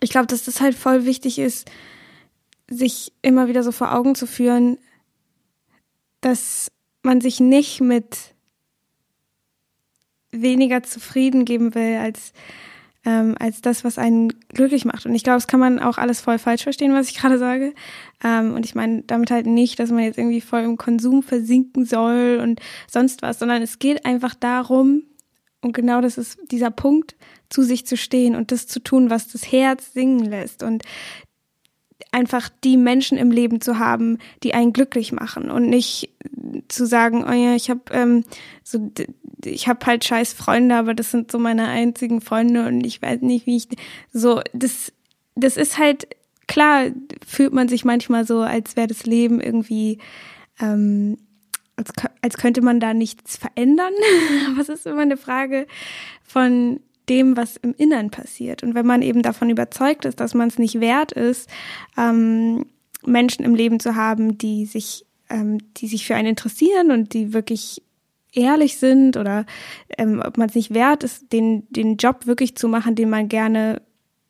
ich 0.00 0.10
glaube, 0.10 0.28
dass 0.28 0.44
das 0.44 0.60
halt 0.60 0.76
voll 0.76 1.04
wichtig 1.04 1.38
ist, 1.38 1.68
sich 2.68 3.12
immer 3.22 3.48
wieder 3.48 3.64
so 3.64 3.72
vor 3.72 3.92
Augen 3.92 4.14
zu 4.14 4.26
führen, 4.26 4.78
dass 6.20 6.70
man 7.02 7.20
sich 7.20 7.40
nicht 7.40 7.80
mit 7.80 8.34
weniger 10.30 10.82
zufrieden 10.82 11.44
geben 11.44 11.74
will 11.74 11.96
als 11.96 12.32
ähm, 13.04 13.34
als 13.38 13.62
das, 13.62 13.82
was 13.82 13.98
einen 13.98 14.28
glücklich 14.48 14.84
macht. 14.84 15.06
Und 15.06 15.14
ich 15.14 15.24
glaube, 15.24 15.36
das 15.36 15.46
kann 15.46 15.60
man 15.60 15.78
auch 15.78 15.96
alles 15.96 16.20
voll 16.20 16.38
falsch 16.38 16.64
verstehen, 16.64 16.92
was 16.92 17.08
ich 17.08 17.16
gerade 17.16 17.38
sage. 17.38 17.74
Ähm, 18.22 18.54
und 18.54 18.66
ich 18.66 18.74
meine 18.74 19.02
damit 19.02 19.30
halt 19.30 19.46
nicht, 19.46 19.78
dass 19.78 19.90
man 19.90 20.04
jetzt 20.04 20.18
irgendwie 20.18 20.40
voll 20.40 20.60
im 20.60 20.76
Konsum 20.76 21.22
versinken 21.22 21.86
soll 21.86 22.40
und 22.42 22.60
sonst 22.90 23.22
was, 23.22 23.38
sondern 23.38 23.62
es 23.62 23.78
geht 23.78 24.04
einfach 24.04 24.34
darum, 24.34 25.04
und 25.62 25.72
genau 25.72 26.00
das 26.00 26.18
ist 26.18 26.38
dieser 26.50 26.70
Punkt, 26.70 27.16
zu 27.48 27.62
sich 27.62 27.86
zu 27.86 27.96
stehen 27.96 28.34
und 28.34 28.52
das 28.52 28.66
zu 28.66 28.80
tun, 28.80 29.10
was 29.10 29.28
das 29.28 29.50
Herz 29.50 29.92
singen 29.92 30.24
lässt. 30.24 30.62
Und 30.62 30.84
einfach 32.12 32.48
die 32.64 32.76
Menschen 32.76 33.18
im 33.18 33.30
Leben 33.30 33.60
zu 33.60 33.78
haben, 33.78 34.18
die 34.42 34.54
einen 34.54 34.72
glücklich 34.72 35.12
machen 35.12 35.50
und 35.50 35.68
nicht 35.68 36.10
zu 36.68 36.86
sagen, 36.86 37.24
oh 37.24 37.32
ja, 37.32 37.54
ich 37.54 37.70
habe 37.70 37.82
ähm, 37.92 38.24
so, 38.62 38.90
ich 39.44 39.68
habe 39.68 39.84
halt 39.86 40.04
scheiß 40.04 40.32
Freunde, 40.32 40.76
aber 40.76 40.94
das 40.94 41.10
sind 41.10 41.30
so 41.30 41.38
meine 41.38 41.68
einzigen 41.68 42.20
Freunde 42.20 42.66
und 42.66 42.84
ich 42.84 43.00
weiß 43.00 43.22
nicht, 43.22 43.46
wie 43.46 43.56
ich 43.56 43.68
so 44.12 44.40
das, 44.52 44.92
das 45.34 45.56
ist 45.56 45.78
halt 45.78 46.08
klar, 46.46 46.86
fühlt 47.26 47.52
man 47.52 47.68
sich 47.68 47.84
manchmal 47.84 48.26
so, 48.26 48.40
als 48.40 48.76
wäre 48.76 48.88
das 48.88 49.06
Leben 49.06 49.40
irgendwie 49.40 49.98
ähm, 50.60 51.16
als, 51.76 51.92
als 52.22 52.36
könnte 52.36 52.62
man 52.62 52.80
da 52.80 52.94
nichts 52.94 53.36
verändern. 53.36 53.92
Es 54.60 54.68
ist 54.68 54.86
immer 54.86 55.02
eine 55.02 55.16
Frage 55.16 55.66
von 56.22 56.80
dem, 57.10 57.36
was 57.36 57.56
im 57.56 57.74
Innern 57.76 58.10
passiert. 58.10 58.62
Und 58.62 58.74
wenn 58.74 58.86
man 58.86 59.02
eben 59.02 59.22
davon 59.22 59.50
überzeugt 59.50 60.04
ist, 60.04 60.20
dass 60.20 60.32
man 60.32 60.48
es 60.48 60.58
nicht 60.58 60.80
wert 60.80 61.12
ist, 61.12 61.50
ähm, 61.98 62.66
Menschen 63.04 63.44
im 63.44 63.54
Leben 63.54 63.80
zu 63.80 63.96
haben, 63.96 64.38
die 64.38 64.64
sich, 64.64 65.04
ähm, 65.28 65.58
die 65.76 65.88
sich 65.88 66.06
für 66.06 66.14
einen 66.14 66.28
interessieren 66.28 66.90
und 66.90 67.12
die 67.12 67.32
wirklich 67.32 67.82
ehrlich 68.32 68.78
sind 68.78 69.16
oder 69.16 69.44
ähm, 69.98 70.22
ob 70.24 70.38
man 70.38 70.48
es 70.48 70.54
nicht 70.54 70.72
wert 70.72 71.02
ist, 71.02 71.32
den, 71.32 71.66
den 71.70 71.96
Job 71.96 72.26
wirklich 72.26 72.56
zu 72.56 72.68
machen, 72.68 72.94
den 72.94 73.10
man 73.10 73.28
gerne 73.28 73.82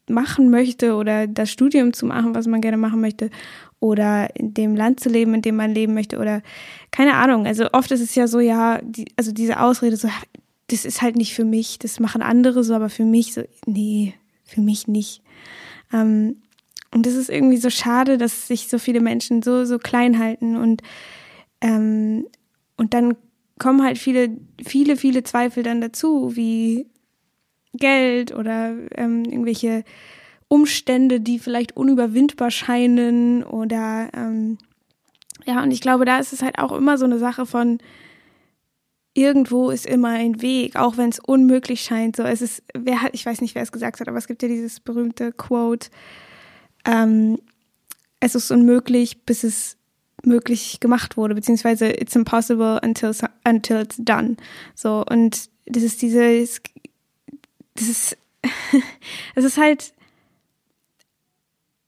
machen 0.08 0.50
möchte 0.50 0.94
oder 0.94 1.26
das 1.26 1.50
Studium 1.50 1.92
zu 1.92 2.06
machen, 2.06 2.34
was 2.34 2.46
man 2.46 2.60
gerne 2.60 2.78
machen 2.78 3.00
möchte 3.00 3.30
oder 3.78 4.34
in 4.36 4.54
dem 4.54 4.74
Land 4.74 5.00
zu 5.00 5.08
leben, 5.08 5.34
in 5.34 5.42
dem 5.42 5.56
man 5.56 5.72
leben 5.72 5.94
möchte 5.94 6.18
oder 6.18 6.42
keine 6.90 7.14
Ahnung. 7.14 7.46
Also 7.46 7.72
oft 7.72 7.90
ist 7.90 8.00
es 8.00 8.14
ja 8.14 8.26
so, 8.26 8.40
ja, 8.40 8.80
die, 8.82 9.06
also 9.16 9.32
diese 9.32 9.60
Ausrede 9.60 9.96
so, 9.96 10.08
das 10.70 10.84
ist 10.84 11.02
halt 11.02 11.16
nicht 11.16 11.34
für 11.34 11.44
mich, 11.44 11.78
das 11.78 12.00
machen 12.00 12.22
andere 12.22 12.62
so, 12.62 12.74
aber 12.74 12.88
für 12.88 13.04
mich 13.04 13.34
so, 13.34 13.42
nee, 13.66 14.14
für 14.44 14.60
mich 14.60 14.86
nicht. 14.86 15.22
Ähm, 15.92 16.42
und 16.92 17.06
das 17.06 17.14
ist 17.14 17.30
irgendwie 17.30 17.56
so 17.56 17.70
schade, 17.70 18.18
dass 18.18 18.48
sich 18.48 18.68
so 18.68 18.78
viele 18.78 19.00
Menschen 19.00 19.42
so, 19.42 19.64
so 19.64 19.78
klein 19.78 20.18
halten 20.18 20.56
und, 20.56 20.82
ähm, 21.60 22.26
und 22.76 22.94
dann 22.94 23.16
kommen 23.58 23.82
halt 23.82 23.98
viele, 23.98 24.36
viele, 24.64 24.96
viele 24.96 25.22
Zweifel 25.22 25.62
dann 25.62 25.80
dazu, 25.80 26.34
wie 26.34 26.86
Geld 27.74 28.34
oder 28.34 28.74
ähm, 28.96 29.24
irgendwelche 29.24 29.84
Umstände, 30.48 31.20
die 31.20 31.38
vielleicht 31.38 31.76
unüberwindbar 31.76 32.50
scheinen 32.50 33.44
oder 33.44 34.08
ähm, 34.14 34.58
ja, 35.46 35.62
und 35.62 35.70
ich 35.70 35.80
glaube, 35.80 36.04
da 36.04 36.18
ist 36.18 36.32
es 36.32 36.42
halt 36.42 36.58
auch 36.58 36.72
immer 36.72 36.98
so 36.98 37.04
eine 37.04 37.18
Sache 37.18 37.46
von, 37.46 37.78
irgendwo 39.20 39.70
ist 39.70 39.86
immer 39.86 40.10
ein 40.10 40.40
Weg, 40.40 40.76
auch 40.76 40.96
wenn 40.96 41.10
es 41.10 41.18
unmöglich 41.18 41.82
scheint. 41.82 42.16
So, 42.16 42.22
es 42.22 42.40
ist, 42.40 42.62
wer 42.74 43.02
hat, 43.02 43.14
ich 43.14 43.26
weiß 43.26 43.40
nicht, 43.40 43.54
wer 43.54 43.62
es 43.62 43.72
gesagt 43.72 44.00
hat, 44.00 44.08
aber 44.08 44.18
es 44.18 44.26
gibt 44.26 44.42
ja 44.42 44.48
dieses 44.48 44.80
berühmte 44.80 45.32
Quote, 45.32 45.90
ähm, 46.86 47.38
es 48.20 48.34
ist 48.34 48.50
unmöglich, 48.50 49.22
bis 49.24 49.44
es 49.44 49.76
möglich 50.24 50.80
gemacht 50.80 51.16
wurde, 51.16 51.34
beziehungsweise 51.34 51.88
it's 51.88 52.16
impossible 52.16 52.80
until, 52.82 53.14
until 53.46 53.80
it's 53.80 53.96
done. 53.98 54.36
So, 54.74 55.04
und 55.08 55.48
das 55.66 55.82
ist 55.82 56.02
dieses, 56.02 56.60
das 57.74 57.88
ist, 57.88 58.18
es 59.34 59.44
ist 59.44 59.58
halt, 59.58 59.92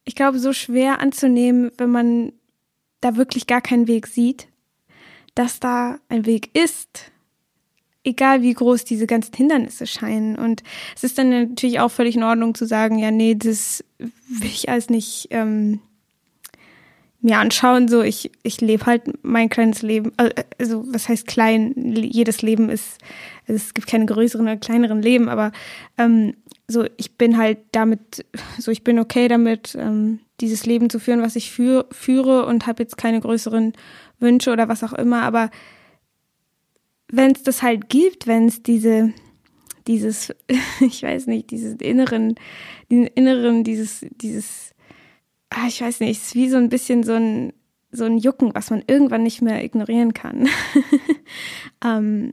ich 0.05 0.15
glaube, 0.15 0.39
so 0.39 0.53
schwer 0.53 1.01
anzunehmen, 1.01 1.71
wenn 1.79 1.91
man 1.91 2.33
da 3.01 3.17
wirklich 3.17 3.47
gar 3.47 3.61
keinen 3.61 3.89
Weg 3.89 4.07
sieht, 4.07 4.49
dass 5.35 5.61
da 5.61 5.99
ein 6.09 6.27
Weg 6.27 6.55
ist 6.57 7.12
egal 8.05 8.43
wie 8.43 8.55
groß 8.55 8.85
diese 8.85 9.07
ganzen 9.07 9.35
Hindernisse 9.35 9.87
scheinen. 9.87 10.37
Und 10.37 10.63
es 10.97 11.05
ist 11.05 11.19
dann 11.19 11.31
natürlich 11.31 11.81
auch 11.81 11.91
völlig 11.91 12.17
in 12.17 12.23
Ordnung 12.23 12.55
zu 12.55 12.67
sagen, 12.67 12.99
ja, 12.99 13.11
nee, 13.11 13.35
das 13.35 13.85
will 13.99 14.49
ich 14.49 14.69
alles 14.69 14.91
nicht 14.91 15.29
ähm, 15.31 15.81
mir 17.21 17.39
anschauen. 17.39 17.89
So, 17.89 18.03
ich, 18.03 18.31
ich 18.43 18.61
lebe 18.61 18.87
halt 18.87 19.03
mein 19.23 19.49
kleines 19.49 19.83
Leben. 19.83 20.13
Also, 20.59 20.85
was 20.93 21.09
heißt 21.09 21.27
klein? 21.27 21.75
Jedes 21.77 22.43
Leben 22.43 22.69
ist, 22.69 22.99
also 23.47 23.55
es 23.55 23.75
gibt 23.75 23.87
keine 23.87 24.07
größeren 24.07 24.47
oder 24.47 24.57
kleineren 24.57 25.01
Leben, 25.01 25.29
aber 25.29 25.53
ähm, 25.97 26.35
so, 26.69 26.85
ich 26.97 27.17
bin 27.17 27.39
halt 27.39 27.59
damit, 27.73 28.25
so, 28.59 28.71
ich 28.71 28.83
bin 28.83 28.99
okay 28.99 29.29
damit, 29.29 29.77
ähm, 29.79 30.21
dieses 30.41 30.67
Leben 30.67 30.91
zu 30.91 30.99
führen, 30.99 31.23
was 31.23 31.37
ich 31.37 31.53
für, 31.53 31.87
führe 31.93 32.47
und 32.47 32.67
habe 32.67 32.83
jetzt 32.83 32.97
keine 32.97 33.21
größeren 33.21 33.75
Wünsche 34.19 34.53
oder 34.53 34.69
was 34.69 34.83
auch 34.83 34.93
immer, 34.93 35.23
aber 35.23 35.51
wenn 37.13 37.33
es 37.33 37.43
das 37.45 37.63
halt 37.63 37.89
gibt, 37.89 38.27
wenn 38.27 38.49
es 38.49 38.63
diese, 38.63 39.13
dieses, 39.87 40.35
ich 40.81 41.03
weiß 41.03 41.29
nicht, 41.29 41.51
dieses 41.51 41.75
inneren, 41.75 42.35
diesen 42.91 43.07
inneren, 43.07 43.63
dieses, 43.63 44.05
dieses, 44.11 44.75
ah, 45.51 45.69
ich 45.69 45.81
weiß 45.81 46.01
nicht, 46.01 46.19
es 46.19 46.29
ist 46.29 46.35
wie 46.35 46.49
so 46.49 46.57
ein 46.57 46.71
bisschen 46.71 47.05
so 47.05 47.13
ein, 47.13 47.53
so 47.93 48.05
ein 48.05 48.17
Jucken, 48.17 48.55
was 48.55 48.71
man 48.71 48.83
irgendwann 48.87 49.23
nicht 49.23 49.43
mehr 49.43 49.63
ignorieren 49.63 50.15
kann. 50.15 50.49
ähm, 51.85 52.33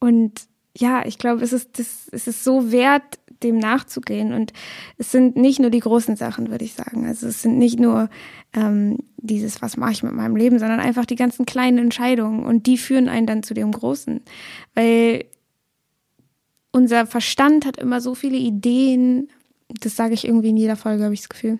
und 0.00 0.40
ja, 0.74 1.04
ich 1.04 1.18
glaube, 1.18 1.42
es 1.44 1.52
ist, 1.52 1.78
das, 1.78 2.08
es 2.10 2.26
ist 2.26 2.42
so 2.42 2.72
wert, 2.72 3.18
dem 3.42 3.58
nachzugehen. 3.58 4.32
Und 4.32 4.52
es 4.98 5.10
sind 5.10 5.36
nicht 5.36 5.60
nur 5.60 5.70
die 5.70 5.80
großen 5.80 6.16
Sachen, 6.16 6.50
würde 6.50 6.64
ich 6.64 6.74
sagen. 6.74 7.06
Also 7.06 7.26
es 7.26 7.42
sind 7.42 7.58
nicht 7.58 7.78
nur 7.78 8.08
ähm, 8.52 8.98
dieses, 9.16 9.62
was 9.62 9.76
mache 9.76 9.92
ich 9.92 10.02
mit 10.02 10.12
meinem 10.12 10.36
Leben, 10.36 10.58
sondern 10.58 10.80
einfach 10.80 11.06
die 11.06 11.16
ganzen 11.16 11.46
kleinen 11.46 11.78
Entscheidungen. 11.78 12.44
Und 12.44 12.66
die 12.66 12.78
führen 12.78 13.08
einen 13.08 13.26
dann 13.26 13.42
zu 13.42 13.54
dem 13.54 13.72
Großen. 13.72 14.20
Weil 14.74 15.24
unser 16.72 17.06
Verstand 17.06 17.66
hat 17.66 17.78
immer 17.78 18.00
so 18.00 18.14
viele 18.14 18.36
Ideen, 18.36 19.28
das 19.68 19.96
sage 19.96 20.14
ich 20.14 20.26
irgendwie 20.26 20.50
in 20.50 20.56
jeder 20.56 20.76
Folge, 20.76 21.04
habe 21.04 21.14
ich 21.14 21.20
das 21.20 21.28
Gefühl. 21.28 21.58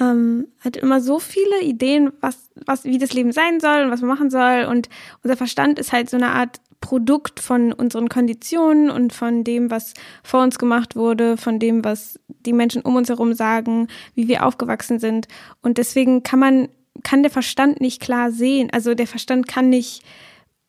Ähm, 0.00 0.48
hat 0.60 0.76
immer 0.76 1.00
so 1.00 1.18
viele 1.18 1.62
Ideen, 1.62 2.12
was, 2.20 2.50
was, 2.66 2.84
wie 2.84 2.98
das 2.98 3.12
Leben 3.12 3.32
sein 3.32 3.60
soll 3.60 3.82
und 3.84 3.90
was 3.90 4.00
man 4.00 4.08
machen 4.08 4.30
soll. 4.30 4.64
Und 4.64 4.88
unser 5.22 5.36
Verstand 5.36 5.78
ist 5.78 5.92
halt 5.92 6.08
so 6.08 6.16
eine 6.16 6.30
Art 6.30 6.60
Produkt 6.82 7.40
von 7.40 7.72
unseren 7.72 8.10
Konditionen 8.10 8.90
und 8.90 9.14
von 9.14 9.44
dem, 9.44 9.70
was 9.70 9.94
vor 10.22 10.42
uns 10.42 10.58
gemacht 10.58 10.94
wurde, 10.94 11.38
von 11.38 11.58
dem, 11.58 11.82
was 11.82 12.20
die 12.28 12.52
Menschen 12.52 12.82
um 12.82 12.96
uns 12.96 13.08
herum 13.08 13.32
sagen, 13.32 13.88
wie 14.14 14.28
wir 14.28 14.44
aufgewachsen 14.44 14.98
sind. 14.98 15.28
Und 15.62 15.78
deswegen 15.78 16.22
kann 16.22 16.38
man, 16.38 16.68
kann 17.02 17.22
der 17.22 17.30
Verstand 17.30 17.80
nicht 17.80 18.02
klar 18.02 18.30
sehen. 18.30 18.68
Also 18.70 18.94
der 18.94 19.06
Verstand 19.06 19.48
kann 19.48 19.70
nicht 19.70 20.02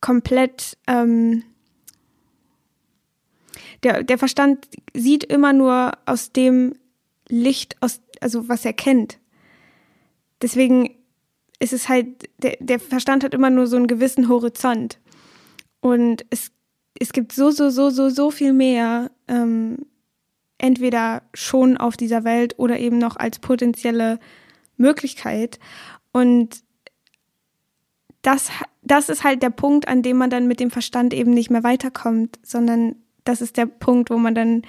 komplett, 0.00 0.78
ähm, 0.86 1.42
der, 3.82 4.02
der 4.02 4.16
Verstand 4.16 4.68
sieht 4.94 5.24
immer 5.24 5.52
nur 5.52 5.92
aus 6.06 6.32
dem 6.32 6.74
Licht, 7.28 7.76
aus, 7.80 8.00
also 8.20 8.48
was 8.48 8.64
er 8.64 8.72
kennt. 8.72 9.18
Deswegen 10.40 10.94
ist 11.58 11.72
es 11.72 11.88
halt, 11.88 12.28
der, 12.38 12.56
der 12.60 12.78
Verstand 12.78 13.24
hat 13.24 13.34
immer 13.34 13.50
nur 13.50 13.66
so 13.66 13.76
einen 13.76 13.86
gewissen 13.86 14.28
Horizont. 14.28 14.98
Und 15.84 16.24
es, 16.30 16.50
es 16.98 17.12
gibt 17.12 17.32
so, 17.32 17.50
so, 17.50 17.68
so, 17.68 17.90
so, 17.90 18.08
so 18.08 18.30
viel 18.30 18.54
mehr, 18.54 19.10
ähm, 19.28 19.84
entweder 20.56 21.20
schon 21.34 21.76
auf 21.76 21.98
dieser 21.98 22.24
Welt 22.24 22.58
oder 22.58 22.78
eben 22.78 22.96
noch 22.96 23.16
als 23.16 23.38
potenzielle 23.38 24.18
Möglichkeit. 24.78 25.58
Und 26.10 26.62
das, 28.22 28.48
das 28.80 29.10
ist 29.10 29.24
halt 29.24 29.42
der 29.42 29.50
Punkt, 29.50 29.86
an 29.86 30.00
dem 30.00 30.16
man 30.16 30.30
dann 30.30 30.48
mit 30.48 30.58
dem 30.58 30.70
Verstand 30.70 31.12
eben 31.12 31.32
nicht 31.32 31.50
mehr 31.50 31.64
weiterkommt, 31.64 32.38
sondern 32.42 32.96
das 33.24 33.42
ist 33.42 33.58
der 33.58 33.66
Punkt, 33.66 34.08
wo 34.08 34.16
man 34.16 34.34
dann 34.34 34.62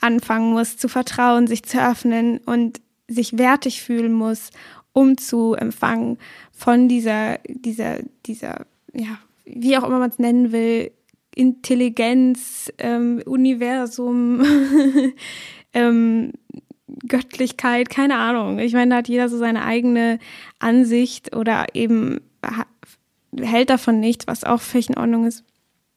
anfangen 0.00 0.52
muss 0.52 0.76
zu 0.76 0.86
vertrauen, 0.86 1.48
sich 1.48 1.64
zu 1.64 1.84
öffnen 1.84 2.38
und 2.46 2.80
sich 3.08 3.36
wertig 3.36 3.82
fühlen 3.82 4.12
muss, 4.12 4.50
um 4.92 5.18
zu 5.18 5.54
empfangen 5.54 6.18
von 6.52 6.88
dieser, 6.88 7.38
dieser, 7.48 7.98
dieser, 8.24 8.66
ja, 8.92 9.18
wie 9.54 9.76
auch 9.76 9.84
immer 9.84 9.98
man 9.98 10.10
es 10.10 10.18
nennen 10.18 10.52
will, 10.52 10.90
Intelligenz, 11.34 12.72
ähm, 12.78 13.22
Universum, 13.24 14.42
ähm, 15.72 16.32
Göttlichkeit, 17.06 17.88
keine 17.88 18.16
Ahnung. 18.16 18.58
Ich 18.58 18.72
meine, 18.72 18.90
da 18.90 18.96
hat 18.96 19.08
jeder 19.08 19.28
so 19.28 19.38
seine 19.38 19.64
eigene 19.64 20.18
Ansicht 20.58 21.34
oder 21.36 21.66
eben 21.74 22.20
hält 23.38 23.70
davon 23.70 24.00
nichts, 24.00 24.26
was 24.26 24.44
auch 24.44 24.60
völlig 24.60 24.88
in 24.88 24.98
Ordnung 24.98 25.26
ist. 25.26 25.44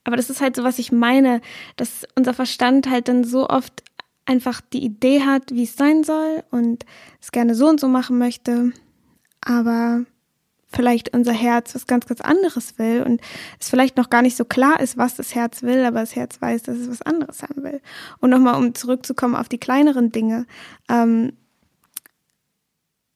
Aber 0.04 0.18
das 0.18 0.30
ist 0.30 0.42
halt 0.42 0.56
so, 0.56 0.64
was 0.64 0.80
ich 0.80 0.92
meine, 0.92 1.42
dass 1.78 2.06
unser 2.16 2.34
Verstand 2.34 2.90
halt 2.90 3.08
dann 3.08 3.24
so 3.24 3.48
oft 3.50 3.84
einfach 4.26 4.62
die 4.62 4.84
Idee 4.84 5.22
hat, 5.22 5.52
wie 5.52 5.64
es 5.64 5.76
sein 5.76 6.04
soll 6.04 6.44
und 6.52 6.86
es 7.22 7.32
gerne 7.32 7.56
so 7.56 7.68
und 7.68 7.80
so 7.80 7.88
machen 7.88 8.18
möchte. 8.18 8.72
Aber 9.42 10.06
vielleicht 10.74 11.13
unser 11.13 11.34
Herz 11.34 11.75
was 11.75 11.88
ganz, 11.88 12.08
ganz 12.08 12.22
anderes 12.22 12.77
will 12.77 13.03
und 13.03 13.22
es 13.60 13.70
vielleicht 13.70 13.98
noch 13.98 14.10
gar 14.10 14.22
nicht 14.22 14.36
so 14.36 14.46
klar 14.46 14.80
ist, 14.80 14.98
was 14.98 15.15
das 15.15 15.36
Herz 15.36 15.63
will, 15.63 15.86
aber 15.86 16.01
das 16.01 16.15
Herz 16.15 16.42
weiß, 16.42 16.63
dass 16.63 16.77
es 16.77 16.89
was 16.89 17.01
anderes 17.01 17.44
haben 17.44 17.63
will. 17.63 17.82
Und 18.20 18.30
nochmal, 18.30 18.56
um 18.56 18.74
zurückzukommen 18.74 19.36
auf 19.36 19.50
die 19.50 19.60
kleineren 19.60 20.12
Dinge. 20.12 20.46
Ähm, 20.89 21.34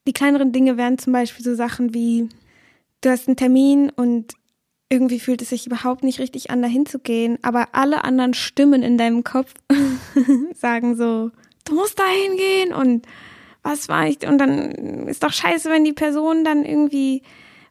die 0.07 0.13
kleineren 0.13 0.51
Dinge 0.51 0.77
wären 0.77 0.97
zum 0.97 1.13
Beispiel 1.13 1.43
so 1.43 1.55
Sachen 1.55 1.93
wie, 1.93 2.29
du 3.01 3.09
hast 3.09 3.27
einen 3.27 3.37
Termin 3.37 3.89
und 3.89 4.33
irgendwie 4.89 5.19
fühlt 5.19 5.41
es 5.41 5.49
sich 5.49 5.67
überhaupt 5.67 6.03
nicht 6.03 6.19
richtig 6.19 6.49
an, 6.49 6.61
dahin 6.61 6.85
zu 6.85 6.99
gehen, 6.99 7.37
aber 7.41 7.69
alle 7.73 8.03
anderen 8.05 8.33
Stimmen 8.33 8.83
in 8.83 8.97
deinem 8.97 9.23
Kopf 9.23 9.53
sagen 10.53 10.95
so, 10.95 11.31
du 11.65 11.75
musst 11.75 11.99
dahin 11.99 12.37
gehen 12.37 12.73
und 12.73 13.05
was 13.63 13.89
war 13.89 14.07
ich? 14.07 14.25
Und 14.25 14.37
dann 14.37 15.07
ist 15.07 15.23
doch 15.23 15.33
scheiße, 15.33 15.69
wenn 15.69 15.83
die 15.83 15.93
Person 15.93 16.45
dann 16.45 16.63
irgendwie, 16.63 17.21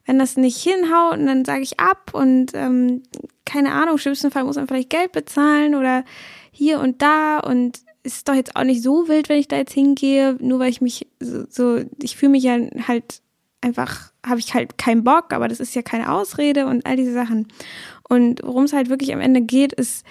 wenn 0.07 0.19
das 0.19 0.37
nicht 0.37 0.63
hinhaut 0.63 1.19
dann 1.19 1.45
sage 1.45 1.63
ich 1.63 1.79
ab 1.79 2.13
und 2.15 2.53
ähm, 2.55 3.03
keine 3.45 3.73
Ahnung, 3.73 3.95
im 3.95 3.99
schlimmsten 3.99 4.31
Fall 4.31 4.45
muss 4.45 4.57
man 4.57 4.67
vielleicht 4.67 4.91
Geld 4.91 5.13
bezahlen 5.13 5.75
oder 5.75 6.05
hier 6.51 6.81
und 6.81 7.03
da 7.03 7.39
und 7.41 7.81
ist 8.03 8.29
doch 8.29 8.35
jetzt 8.35 8.55
auch 8.55 8.65
nicht 8.65 8.83
so 8.83 9.09
wild, 9.09 9.29
wenn 9.29 9.39
ich 9.39 9.49
da 9.49 9.57
jetzt 9.57 9.73
hingehe, 9.73 10.37
nur 10.41 10.61
weil 10.61 10.71
ich 10.71 10.81
mich 10.81 11.09
so, 11.21 11.45
so 11.49 11.81
ich 12.01 12.17
fühle 12.17 12.33
mich 12.33 12.45
ja 12.45 12.57
halt 12.87 13.21
einfach, 13.61 14.13
habe 14.25 14.39
ich 14.39 14.55
halt 14.55 14.79
keinen 14.79 15.05
Bock, 15.05 15.33
aber 15.33 15.49
das 15.49 15.61
ist 15.61 15.75
ja 15.75 15.83
keine 15.83 16.13
Ausrede 16.13 16.67
und 16.67 16.87
all 16.87 16.97
diese 16.97 17.13
Sachen. 17.13 17.49
Und 18.09 18.41
worum 18.45 18.65
es 18.65 18.73
halt 18.73 18.89
wirklich 18.89 19.13
am 19.13 19.21
Ende 19.21 19.41
geht, 19.41 19.73
ist, 19.73 20.07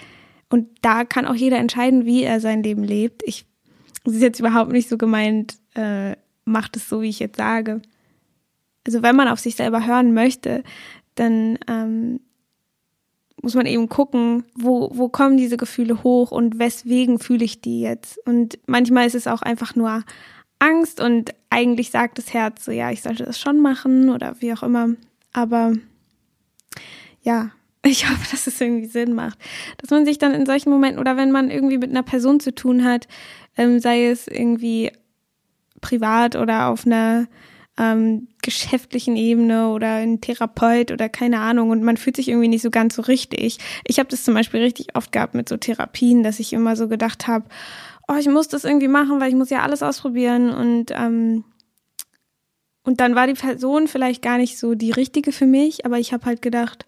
und 0.48 0.68
da 0.82 1.04
kann 1.04 1.26
auch 1.26 1.34
jeder 1.34 1.58
entscheiden, 1.58 2.04
wie 2.04 2.22
er 2.22 2.40
sein 2.40 2.62
Leben 2.62 2.84
lebt. 2.84 3.22
Ich, 3.24 3.46
es 4.04 4.14
ist 4.14 4.22
jetzt 4.22 4.40
überhaupt 4.40 4.70
nicht 4.70 4.88
so 4.88 4.96
gemeint, 4.98 5.56
äh, 5.74 6.14
macht 6.44 6.76
es 6.76 6.88
so, 6.88 7.02
wie 7.02 7.08
ich 7.08 7.18
jetzt 7.18 7.36
sage. 7.36 7.82
Also 8.86 9.02
wenn 9.02 9.16
man 9.16 9.28
auf 9.28 9.40
sich 9.40 9.56
selber 9.56 9.86
hören 9.86 10.14
möchte, 10.14 10.62
dann 11.16 11.58
ähm, 11.68 12.20
muss 13.42 13.54
man 13.54 13.66
eben 13.66 13.88
gucken, 13.88 14.44
wo, 14.54 14.90
wo 14.94 15.08
kommen 15.08 15.36
diese 15.36 15.56
Gefühle 15.56 16.02
hoch 16.02 16.30
und 16.30 16.58
weswegen 16.58 17.18
fühle 17.18 17.44
ich 17.44 17.60
die 17.60 17.80
jetzt. 17.80 18.18
Und 18.26 18.58
manchmal 18.66 19.06
ist 19.06 19.14
es 19.14 19.26
auch 19.26 19.42
einfach 19.42 19.74
nur 19.74 20.04
Angst 20.58 21.00
und 21.00 21.34
eigentlich 21.50 21.90
sagt 21.90 22.18
das 22.18 22.32
Herz 22.32 22.64
so, 22.64 22.72
ja, 22.72 22.90
ich 22.90 23.02
sollte 23.02 23.24
das 23.24 23.38
schon 23.38 23.60
machen 23.60 24.10
oder 24.10 24.36
wie 24.40 24.52
auch 24.52 24.62
immer. 24.62 24.90
Aber 25.32 25.74
ja, 27.22 27.50
ich 27.84 28.08
hoffe, 28.08 28.26
dass 28.30 28.46
es 28.46 28.60
irgendwie 28.60 28.86
Sinn 28.86 29.14
macht. 29.14 29.38
Dass 29.78 29.90
man 29.90 30.06
sich 30.06 30.18
dann 30.18 30.34
in 30.34 30.46
solchen 30.46 30.70
Momenten 30.70 31.00
oder 31.00 31.16
wenn 31.16 31.30
man 31.30 31.50
irgendwie 31.50 31.78
mit 31.78 31.90
einer 31.90 32.02
Person 32.02 32.40
zu 32.40 32.54
tun 32.54 32.84
hat, 32.84 33.06
ähm, 33.56 33.80
sei 33.80 34.06
es 34.06 34.28
irgendwie 34.28 34.92
privat 35.80 36.36
oder 36.36 36.68
auf 36.68 36.86
einer 36.86 37.26
ähm, 37.78 38.28
geschäftlichen 38.42 39.16
Ebene 39.16 39.68
oder 39.68 39.94
ein 39.96 40.20
Therapeut 40.20 40.92
oder 40.92 41.08
keine 41.08 41.40
Ahnung 41.40 41.70
und 41.70 41.82
man 41.82 41.96
fühlt 41.96 42.16
sich 42.16 42.28
irgendwie 42.28 42.48
nicht 42.48 42.62
so 42.62 42.70
ganz 42.70 42.94
so 42.96 43.02
richtig. 43.02 43.58
Ich 43.84 43.98
habe 43.98 44.08
das 44.08 44.24
zum 44.24 44.34
Beispiel 44.34 44.60
richtig 44.60 44.96
oft 44.96 45.12
gehabt 45.12 45.34
mit 45.34 45.48
so 45.48 45.56
Therapien, 45.56 46.22
dass 46.22 46.40
ich 46.40 46.52
immer 46.52 46.76
so 46.76 46.88
gedacht 46.88 47.26
habe, 47.26 47.46
oh, 48.08 48.14
ich 48.18 48.28
muss 48.28 48.48
das 48.48 48.64
irgendwie 48.64 48.88
machen, 48.88 49.20
weil 49.20 49.28
ich 49.28 49.34
muss 49.34 49.50
ja 49.50 49.62
alles 49.62 49.82
ausprobieren 49.82 50.50
und 50.50 50.90
ähm, 50.92 51.44
und 52.86 53.00
dann 53.00 53.16
war 53.16 53.26
die 53.26 53.34
Person 53.34 53.88
vielleicht 53.88 54.22
gar 54.22 54.38
nicht 54.38 54.58
so 54.58 54.76
die 54.76 54.92
richtige 54.92 55.32
für 55.32 55.46
mich, 55.46 55.84
aber 55.84 55.98
ich 55.98 56.12
habe 56.12 56.24
halt 56.24 56.40
gedacht, 56.40 56.86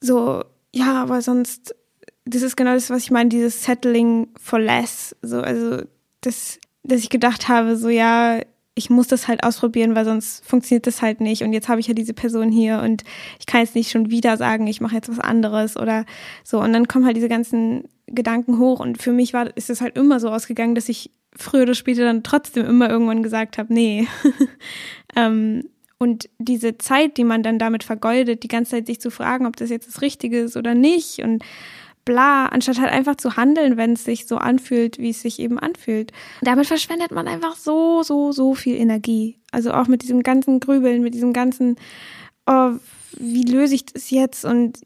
so, 0.00 0.44
ja, 0.72 1.02
aber 1.02 1.22
sonst, 1.22 1.74
das 2.24 2.42
ist 2.42 2.56
genau 2.56 2.74
das, 2.74 2.88
was 2.90 3.02
ich 3.02 3.10
meine, 3.10 3.28
dieses 3.28 3.64
Settling 3.64 4.28
for 4.40 4.60
less. 4.60 5.16
So, 5.22 5.40
also, 5.40 5.82
das, 6.20 6.60
dass 6.84 7.00
ich 7.00 7.10
gedacht 7.10 7.48
habe, 7.48 7.76
so, 7.76 7.88
ja, 7.88 8.40
ich 8.74 8.88
muss 8.88 9.08
das 9.08 9.28
halt 9.28 9.42
ausprobieren, 9.44 9.94
weil 9.94 10.04
sonst 10.04 10.44
funktioniert 10.46 10.86
das 10.86 11.02
halt 11.02 11.20
nicht. 11.20 11.42
Und 11.42 11.52
jetzt 11.52 11.68
habe 11.68 11.80
ich 11.80 11.88
ja 11.88 11.94
diese 11.94 12.14
Person 12.14 12.50
hier 12.50 12.80
und 12.80 13.02
ich 13.38 13.46
kann 13.46 13.60
jetzt 13.60 13.74
nicht 13.74 13.90
schon 13.90 14.10
wieder 14.10 14.36
sagen, 14.36 14.66
ich 14.66 14.80
mache 14.80 14.94
jetzt 14.94 15.08
was 15.08 15.18
anderes 15.18 15.76
oder 15.76 16.04
so. 16.44 16.60
Und 16.60 16.72
dann 16.72 16.88
kommen 16.88 17.04
halt 17.04 17.16
diese 17.16 17.28
ganzen 17.28 17.84
Gedanken 18.06 18.58
hoch. 18.58 18.80
Und 18.80 19.02
für 19.02 19.12
mich 19.12 19.32
war, 19.32 19.54
ist 19.56 19.70
es 19.70 19.80
halt 19.80 19.96
immer 19.96 20.20
so 20.20 20.30
ausgegangen, 20.30 20.74
dass 20.74 20.88
ich 20.88 21.10
früher 21.36 21.62
oder 21.62 21.74
später 21.74 22.04
dann 22.04 22.22
trotzdem 22.22 22.66
immer 22.66 22.88
irgendwann 22.88 23.22
gesagt 23.22 23.58
habe, 23.58 23.72
nee. 23.72 24.06
ähm, 25.16 25.64
und 25.98 26.30
diese 26.38 26.78
Zeit, 26.78 27.18
die 27.18 27.24
man 27.24 27.42
dann 27.42 27.58
damit 27.58 27.84
vergeudet, 27.84 28.42
die 28.42 28.48
ganze 28.48 28.70
Zeit 28.72 28.86
sich 28.86 29.00
zu 29.00 29.10
fragen, 29.10 29.46
ob 29.46 29.56
das 29.56 29.68
jetzt 29.68 29.86
das 29.86 30.00
Richtige 30.00 30.40
ist 30.40 30.56
oder 30.56 30.74
nicht 30.74 31.18
und 31.18 31.44
bla, 32.04 32.46
anstatt 32.46 32.80
halt 32.80 32.92
einfach 32.92 33.16
zu 33.16 33.36
handeln, 33.36 33.76
wenn 33.76 33.92
es 33.92 34.04
sich 34.04 34.26
so 34.26 34.36
anfühlt, 34.36 34.98
wie 34.98 35.10
es 35.10 35.22
sich 35.22 35.38
eben 35.38 35.58
anfühlt. 35.58 36.12
Damit 36.42 36.66
verschwendet 36.66 37.10
man 37.10 37.28
einfach 37.28 37.56
so, 37.56 38.02
so, 38.02 38.32
so 38.32 38.54
viel 38.54 38.76
Energie. 38.76 39.38
Also 39.52 39.72
auch 39.72 39.88
mit 39.88 40.02
diesem 40.02 40.22
ganzen 40.22 40.60
Grübeln, 40.60 41.02
mit 41.02 41.14
diesem 41.14 41.32
ganzen, 41.32 41.76
oh, 42.46 42.72
wie 43.18 43.44
löse 43.44 43.74
ich 43.74 43.86
das 43.86 44.10
jetzt? 44.10 44.44
Und 44.44 44.80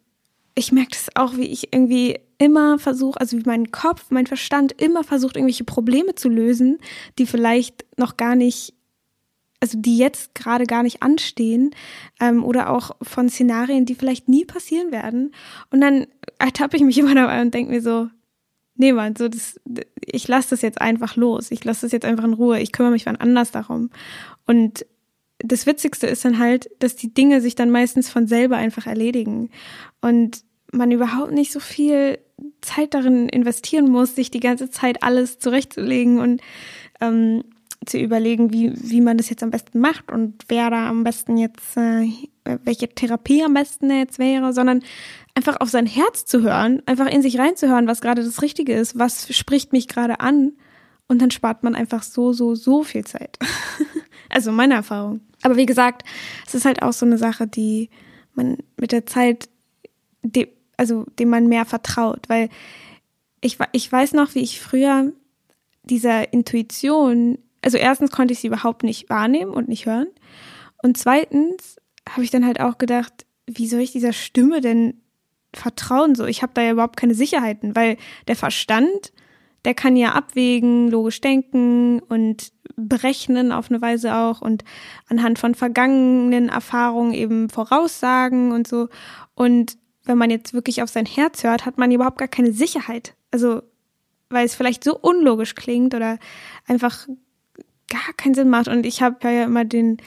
ich 0.54 0.72
merke 0.72 0.90
das 0.90 1.08
auch, 1.14 1.36
wie 1.36 1.46
ich 1.46 1.72
irgendwie 1.72 2.18
immer 2.38 2.78
versuche, 2.78 3.20
also 3.20 3.36
wie 3.38 3.44
mein 3.46 3.70
Kopf, 3.70 4.06
mein 4.10 4.26
Verstand 4.26 4.72
immer 4.80 5.04
versucht, 5.04 5.36
irgendwelche 5.36 5.64
Probleme 5.64 6.14
zu 6.14 6.28
lösen, 6.28 6.78
die 7.18 7.26
vielleicht 7.26 7.84
noch 7.96 8.16
gar 8.16 8.34
nicht 8.36 8.74
also 9.64 9.78
die 9.78 9.96
jetzt 9.96 10.34
gerade 10.34 10.66
gar 10.66 10.82
nicht 10.82 11.02
anstehen 11.02 11.70
ähm, 12.20 12.44
oder 12.44 12.68
auch 12.68 12.90
von 13.00 13.30
Szenarien, 13.30 13.86
die 13.86 13.94
vielleicht 13.94 14.28
nie 14.28 14.44
passieren 14.44 14.92
werden. 14.92 15.34
Und 15.70 15.80
dann 15.80 16.06
ertappe 16.38 16.76
ich 16.76 16.82
mich 16.82 16.98
immer 16.98 17.14
dabei 17.14 17.40
und 17.40 17.54
denke 17.54 17.72
mir 17.72 17.80
so, 17.80 18.08
nee 18.74 18.92
Mann, 18.92 19.16
so 19.16 19.26
das, 19.26 19.58
ich 20.04 20.28
lasse 20.28 20.50
das 20.50 20.60
jetzt 20.60 20.82
einfach 20.82 21.16
los. 21.16 21.50
Ich 21.50 21.64
lasse 21.64 21.86
das 21.86 21.92
jetzt 21.92 22.04
einfach 22.04 22.24
in 22.24 22.34
Ruhe. 22.34 22.60
Ich 22.60 22.72
kümmere 22.72 22.92
mich 22.92 23.06
wann 23.06 23.16
anders 23.16 23.52
darum. 23.52 23.88
Und 24.46 24.84
das 25.38 25.64
Witzigste 25.64 26.08
ist 26.08 26.26
dann 26.26 26.38
halt, 26.38 26.68
dass 26.80 26.94
die 26.94 27.14
Dinge 27.14 27.40
sich 27.40 27.54
dann 27.54 27.70
meistens 27.70 28.10
von 28.10 28.26
selber 28.26 28.58
einfach 28.58 28.86
erledigen 28.86 29.48
und 30.02 30.44
man 30.72 30.90
überhaupt 30.90 31.32
nicht 31.32 31.52
so 31.52 31.60
viel 31.60 32.18
Zeit 32.60 32.92
darin 32.92 33.30
investieren 33.30 33.90
muss, 33.90 34.14
sich 34.14 34.30
die 34.30 34.40
ganze 34.40 34.68
Zeit 34.68 35.02
alles 35.02 35.38
zurechtzulegen 35.38 36.18
und 36.18 36.42
ähm, 37.00 37.44
zu 37.86 37.98
überlegen, 37.98 38.52
wie, 38.52 38.72
wie 38.74 39.00
man 39.00 39.16
das 39.16 39.30
jetzt 39.30 39.42
am 39.42 39.50
besten 39.50 39.80
macht 39.80 40.10
und 40.10 40.44
wer 40.48 40.70
da 40.70 40.88
am 40.88 41.04
besten 41.04 41.36
jetzt, 41.36 41.76
äh, 41.76 42.08
welche 42.64 42.88
Therapie 42.88 43.42
am 43.42 43.54
besten 43.54 43.90
jetzt 43.90 44.18
wäre, 44.18 44.52
sondern 44.52 44.82
einfach 45.34 45.60
auf 45.60 45.70
sein 45.70 45.86
Herz 45.86 46.24
zu 46.24 46.42
hören, 46.42 46.82
einfach 46.86 47.06
in 47.06 47.22
sich 47.22 47.38
reinzuhören, 47.38 47.86
was 47.86 48.00
gerade 48.00 48.24
das 48.24 48.42
Richtige 48.42 48.74
ist, 48.74 48.98
was 48.98 49.34
spricht 49.34 49.72
mich 49.72 49.88
gerade 49.88 50.20
an. 50.20 50.52
Und 51.06 51.20
dann 51.20 51.30
spart 51.30 51.62
man 51.62 51.74
einfach 51.74 52.02
so, 52.02 52.32
so, 52.32 52.54
so 52.54 52.82
viel 52.82 53.04
Zeit. 53.04 53.38
also 54.30 54.52
meine 54.52 54.74
Erfahrung. 54.74 55.20
Aber 55.42 55.56
wie 55.56 55.66
gesagt, 55.66 56.02
es 56.46 56.54
ist 56.54 56.64
halt 56.64 56.82
auch 56.82 56.94
so 56.94 57.04
eine 57.04 57.18
Sache, 57.18 57.46
die 57.46 57.90
man 58.34 58.58
mit 58.78 58.92
der 58.92 59.04
Zeit, 59.04 59.48
de, 60.22 60.48
also 60.76 61.04
dem 61.18 61.28
man 61.28 61.46
mehr 61.48 61.66
vertraut, 61.66 62.28
weil 62.28 62.48
ich, 63.42 63.58
ich 63.72 63.92
weiß 63.92 64.14
noch, 64.14 64.34
wie 64.34 64.40
ich 64.40 64.60
früher 64.60 65.12
dieser 65.82 66.32
Intuition 66.32 67.38
also 67.64 67.78
erstens 67.78 68.10
konnte 68.10 68.32
ich 68.32 68.40
sie 68.40 68.48
überhaupt 68.48 68.82
nicht 68.82 69.08
wahrnehmen 69.08 69.50
und 69.50 69.68
nicht 69.68 69.86
hören. 69.86 70.08
Und 70.82 70.98
zweitens 70.98 71.76
habe 72.08 72.22
ich 72.22 72.30
dann 72.30 72.44
halt 72.44 72.60
auch 72.60 72.76
gedacht, 72.76 73.24
wie 73.46 73.66
soll 73.66 73.80
ich 73.80 73.92
dieser 73.92 74.12
Stimme 74.12 74.60
denn 74.60 75.00
vertrauen? 75.54 76.14
So, 76.14 76.26
ich 76.26 76.42
habe 76.42 76.52
da 76.54 76.60
ja 76.60 76.72
überhaupt 76.72 76.98
keine 76.98 77.14
Sicherheiten, 77.14 77.74
weil 77.74 77.96
der 78.28 78.36
Verstand, 78.36 79.12
der 79.64 79.72
kann 79.72 79.96
ja 79.96 80.12
abwägen, 80.12 80.90
logisch 80.90 81.22
denken 81.22 82.00
und 82.00 82.52
berechnen 82.76 83.50
auf 83.50 83.70
eine 83.70 83.80
Weise 83.80 84.14
auch 84.14 84.42
und 84.42 84.62
anhand 85.08 85.38
von 85.38 85.54
vergangenen 85.54 86.50
Erfahrungen 86.50 87.14
eben 87.14 87.48
voraussagen 87.48 88.52
und 88.52 88.68
so. 88.68 88.88
Und 89.34 89.78
wenn 90.04 90.18
man 90.18 90.30
jetzt 90.30 90.52
wirklich 90.52 90.82
auf 90.82 90.90
sein 90.90 91.06
Herz 91.06 91.44
hört, 91.44 91.64
hat 91.64 91.78
man 91.78 91.90
überhaupt 91.90 92.18
gar 92.18 92.28
keine 92.28 92.52
Sicherheit. 92.52 93.14
Also, 93.30 93.62
weil 94.28 94.44
es 94.44 94.54
vielleicht 94.54 94.84
so 94.84 94.98
unlogisch 94.98 95.54
klingt 95.54 95.94
oder 95.94 96.18
einfach 96.66 97.06
gar 97.94 98.12
keinen 98.16 98.34
Sinn 98.34 98.50
macht. 98.50 98.68
Und 98.68 98.86
ich 98.86 99.02
habe 99.02 99.16
ja 99.30 99.44
immer 99.44 99.64
den 99.64 99.98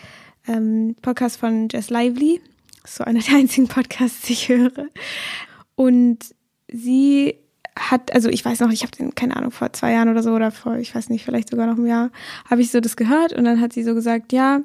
ähm, 0.48 0.96
Podcast 1.02 1.38
von 1.38 1.68
Jess 1.72 1.90
Lively, 1.90 2.42
so 2.86 3.04
einer 3.04 3.20
der 3.20 3.36
einzigen 3.36 3.68
Podcasts, 3.68 4.22
die 4.28 4.34
ich 4.34 4.50
höre. 4.50 4.88
Und 5.76 6.20
sie 6.72 7.36
hat, 7.78 8.14
also 8.14 8.30
ich 8.30 8.44
weiß 8.44 8.60
noch, 8.62 8.72
ich 8.72 8.82
habe 8.82 8.92
den, 8.92 9.14
keine 9.16 9.36
Ahnung, 9.36 9.52
vor 9.52 9.72
zwei 9.74 9.94
Jahren 9.94 10.10
oder 10.10 10.24
so 10.24 10.32
oder 10.32 10.52
vor, 10.52 10.78
ich 10.78 10.96
weiß 10.96 11.10
nicht, 11.10 11.24
vielleicht 11.24 11.50
sogar 11.50 11.68
noch 11.68 11.78
ein 11.78 11.86
Jahr, 11.86 12.12
habe 12.50 12.62
ich 12.62 12.72
so 12.72 12.80
das 12.80 12.98
gehört 12.98 13.34
und 13.34 13.46
dann 13.46 13.62
hat 13.62 13.74
sie 13.74 13.84
so 13.84 13.94
gesagt, 13.94 14.34
ja, 14.34 14.62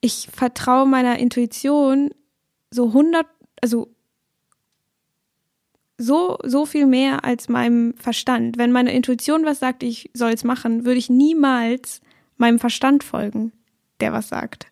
ich 0.00 0.28
vertraue 0.32 0.86
meiner 0.86 1.18
Intuition 1.18 2.10
so 2.70 2.86
100, 2.86 3.26
also 3.60 3.88
so, 5.98 6.38
so 6.42 6.66
viel 6.66 6.86
mehr 6.86 7.24
als 7.24 7.48
meinem 7.48 7.94
Verstand. 7.94 8.58
Wenn 8.58 8.72
meine 8.72 8.92
Intuition 8.92 9.44
was 9.44 9.60
sagt, 9.60 9.82
ich 9.82 10.10
soll 10.14 10.30
es 10.30 10.42
machen, 10.42 10.84
würde 10.84 10.98
ich 10.98 11.10
niemals 11.10 12.00
meinem 12.42 12.58
Verstand 12.58 13.04
folgen, 13.04 13.52
der 14.00 14.12
was 14.12 14.28
sagt. 14.28 14.66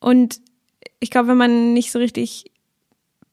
Und 0.00 0.40
ich 1.00 1.10
glaube, 1.10 1.28
wenn 1.28 1.36
man 1.36 1.74
nicht 1.74 1.92
so 1.92 1.98
richtig 1.98 2.50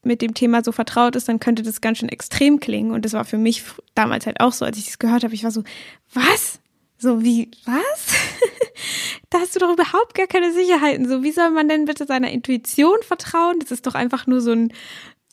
mit 0.02 0.20
dem 0.20 0.34
Thema 0.34 0.64
so 0.64 0.72
vertraut 0.72 1.14
ist, 1.14 1.28
dann 1.28 1.38
könnte 1.38 1.62
das 1.62 1.80
ganz 1.80 1.98
schön 1.98 2.08
extrem 2.08 2.58
klingen. 2.58 2.90
Und 2.90 3.04
das 3.04 3.12
war 3.12 3.24
für 3.24 3.38
mich 3.38 3.62
damals 3.94 4.26
halt 4.26 4.40
auch 4.40 4.52
so, 4.52 4.64
als 4.64 4.76
ich 4.76 4.86
das 4.86 4.98
gehört 4.98 5.22
habe. 5.22 5.34
Ich 5.34 5.44
war 5.44 5.52
so, 5.52 5.62
was? 6.12 6.60
So 6.98 7.22
wie, 7.22 7.50
was? 7.64 8.14
da 9.30 9.38
hast 9.38 9.54
du 9.54 9.60
doch 9.60 9.72
überhaupt 9.72 10.14
gar 10.14 10.26
keine 10.26 10.52
Sicherheiten. 10.52 11.08
So, 11.08 11.22
wie 11.22 11.30
soll 11.30 11.50
man 11.50 11.68
denn 11.68 11.84
bitte 11.84 12.04
seiner 12.04 12.32
Intuition 12.32 12.98
vertrauen? 13.02 13.60
Das 13.60 13.70
ist 13.70 13.86
doch 13.86 13.94
einfach 13.94 14.26
nur 14.26 14.40
so 14.40 14.50
ein, 14.50 14.72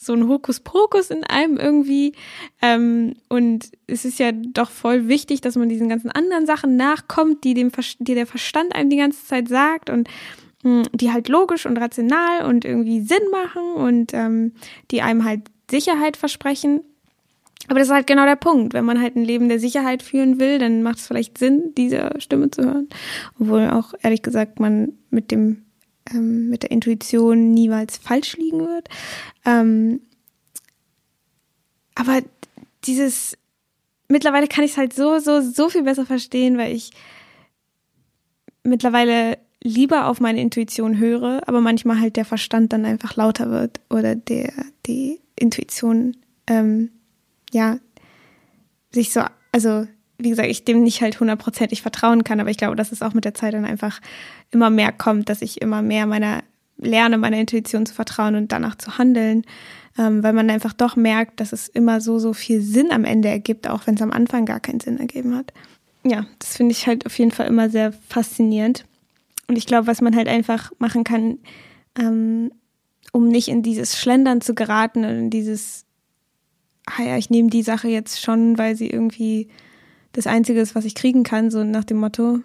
so 0.02 0.14
ein 0.14 0.30
Hokuspokus 0.30 1.10
in 1.10 1.26
einem 1.26 1.58
irgendwie. 1.58 2.14
Ähm, 2.62 3.16
und 3.28 3.70
es 3.86 4.06
ist 4.06 4.18
ja 4.18 4.32
doch 4.32 4.72
voll 4.72 5.10
wichtig, 5.10 5.42
dass 5.42 5.58
man 5.58 5.68
diesen 5.68 5.90
ganzen 5.90 6.10
anderen 6.10 6.46
Sachen 6.46 6.78
nachkommt, 6.78 7.44
die 7.44 7.54
dem 7.54 7.70
die 8.00 8.16
der 8.16 8.26
Verstand 8.26 8.74
einem 8.74 8.90
die 8.90 8.98
ganze 8.98 9.26
Zeit 9.26 9.50
sagt 9.50 9.90
und 9.90 10.08
mh, 10.64 10.84
hm, 10.84 10.88
die 10.94 11.12
halt 11.12 11.28
logisch 11.28 11.66
und 11.66 11.78
rational 11.78 12.46
und 12.46 12.64
irgendwie 12.64 13.02
Sinn 13.02 13.24
machen 13.30 13.74
und 13.74 14.14
ähm, 14.14 14.54
die 14.90 15.02
einem 15.02 15.26
halt 15.26 15.42
Sicherheit 15.70 16.16
versprechen. 16.16 16.82
Aber 17.68 17.80
das 17.80 17.90
ist 17.90 17.94
halt 17.94 18.08
genau 18.08 18.26
der 18.26 18.38
Punkt. 18.38 18.74
Wenn 18.74 18.86
man 18.86 19.02
halt 19.02 19.18
ein 19.18 19.26
Leben 19.26 19.50
der 19.50 19.60
Sicherheit 19.60 20.02
führen 20.02 20.40
will, 20.40 20.60
dann 20.60 20.82
macht 20.82 21.00
es 21.00 21.08
vielleicht 21.08 21.38
Sinn, 21.38 21.74
diese 21.76 22.10
Stimme 22.20 22.50
zu 22.50 22.64
hören. 22.64 22.88
Obwohl 23.38 23.70
auch, 23.70 23.94
ehrlich 24.02 24.22
gesagt, 24.22 24.62
man 24.62 24.94
mit 25.10 25.30
dem, 25.30 25.66
ähm, 26.14 26.50
mit 26.50 26.64
der 26.64 26.72
Intuition 26.72 27.52
niemals 27.52 27.98
falsch 27.98 28.38
liegen 28.38 28.60
wird. 28.60 28.90
Ähm, 29.46 30.02
aber 31.96 32.22
dieses, 32.86 33.38
mittlerweile 34.08 34.48
kann 34.48 34.64
ich 34.64 34.72
es 34.72 34.78
halt 34.78 34.94
so, 34.94 35.20
so, 35.20 35.42
so 35.42 35.70
viel 35.70 35.84
besser 35.84 36.06
verstehen, 36.06 36.58
weil 36.58 36.74
ich 36.76 36.92
mittlerweile 38.64 39.38
lieber 39.62 40.08
auf 40.08 40.20
meine 40.20 40.42
Intuition 40.42 40.98
höre, 40.98 41.42
aber 41.48 41.62
manchmal 41.62 42.00
halt 42.00 42.16
der 42.16 42.26
Verstand 42.26 42.72
dann 42.72 42.86
einfach 42.86 43.16
lauter 43.16 43.52
wird 43.52 43.82
oder 43.90 44.16
der, 44.16 44.54
die 44.86 45.20
Intuition, 45.36 46.16
ähm, 46.48 46.92
ja, 47.52 47.80
sich 48.92 49.12
so, 49.12 49.22
also 49.52 49.88
wie 50.20 50.30
gesagt, 50.30 50.50
ich 50.50 50.66
dem 50.66 50.84
nicht 50.84 51.02
halt 51.02 51.20
hundertprozentig 51.20 51.82
vertrauen 51.82 52.24
kann, 52.24 52.40
aber 52.40 52.50
ich 52.50 52.58
glaube, 52.58 52.76
dass 52.76 52.92
es 52.92 53.02
auch 53.02 53.14
mit 53.14 53.26
der 53.26 53.34
Zeit 53.34 53.54
dann 53.54 53.66
einfach 53.66 54.02
immer 54.52 54.70
mehr 54.70 54.92
kommt, 54.92 55.30
dass 55.30 55.42
ich 55.42 55.62
immer 55.62 55.82
mehr 55.82 56.06
meiner 56.06 56.44
lerne, 56.78 57.18
meiner 57.18 57.38
Intuition 57.38 57.86
zu 57.86 57.94
vertrauen 57.94 58.36
und 58.36 58.52
danach 58.52 58.76
zu 58.76 58.98
handeln, 58.98 59.44
ähm, 59.98 60.24
weil 60.24 60.34
man 60.34 60.50
einfach 60.50 60.74
doch 60.74 60.96
merkt, 60.96 61.40
dass 61.40 61.52
es 61.54 61.68
immer 61.68 62.02
so, 62.02 62.20
so 62.20 62.34
viel 62.34 62.62
Sinn 62.62 62.92
am 62.92 63.06
Ende 63.06 63.30
ergibt, 63.30 63.68
auch 63.68 63.88
wenn 63.88 63.96
es 63.96 64.02
am 64.02 64.12
Anfang 64.12 64.46
gar 64.46 64.60
keinen 64.60 64.80
Sinn 64.80 65.00
ergeben 65.00 65.36
hat. 65.36 65.54
Ja, 66.04 66.26
das 66.40 66.58
finde 66.58 66.72
ich 66.72 66.88
halt 66.88 67.06
auf 67.06 67.18
jeden 67.18 67.32
Fall 67.32 67.48
immer 67.48 67.70
sehr 67.70 67.92
faszinierend. 67.92 68.86
Und 69.48 69.58
ich 69.58 69.66
glaube, 69.66 69.88
was 69.88 70.02
man 70.02 70.16
halt 70.16 70.28
einfach 70.28 70.72
machen 70.80 71.04
kann, 71.04 71.40
ähm, 71.98 72.52
um 73.12 73.28
nicht 73.28 73.48
in 73.48 73.64
dieses 73.64 74.00
Schlendern 74.00 74.42
zu 74.42 74.54
geraten 74.54 75.04
und 75.04 75.12
in 75.12 75.30
dieses, 75.30 75.86
ah 76.86 77.04
ja, 77.04 77.18
ich 77.18 77.30
nehme 77.30 77.50
die 77.50 77.64
Sache 77.64 77.88
jetzt 77.88 78.22
schon, 78.22 78.58
weil 78.58 78.76
sie 78.76 78.90
irgendwie 78.90 79.50
das 80.14 80.28
Einzige 80.28 80.60
ist, 80.60 80.76
was 80.76 80.86
ich 80.86 80.96
kriegen 80.96 81.24
kann, 81.24 81.52
so 81.52 81.64
nach 81.64 81.84
dem 81.84 81.98
Motto. 81.98 82.40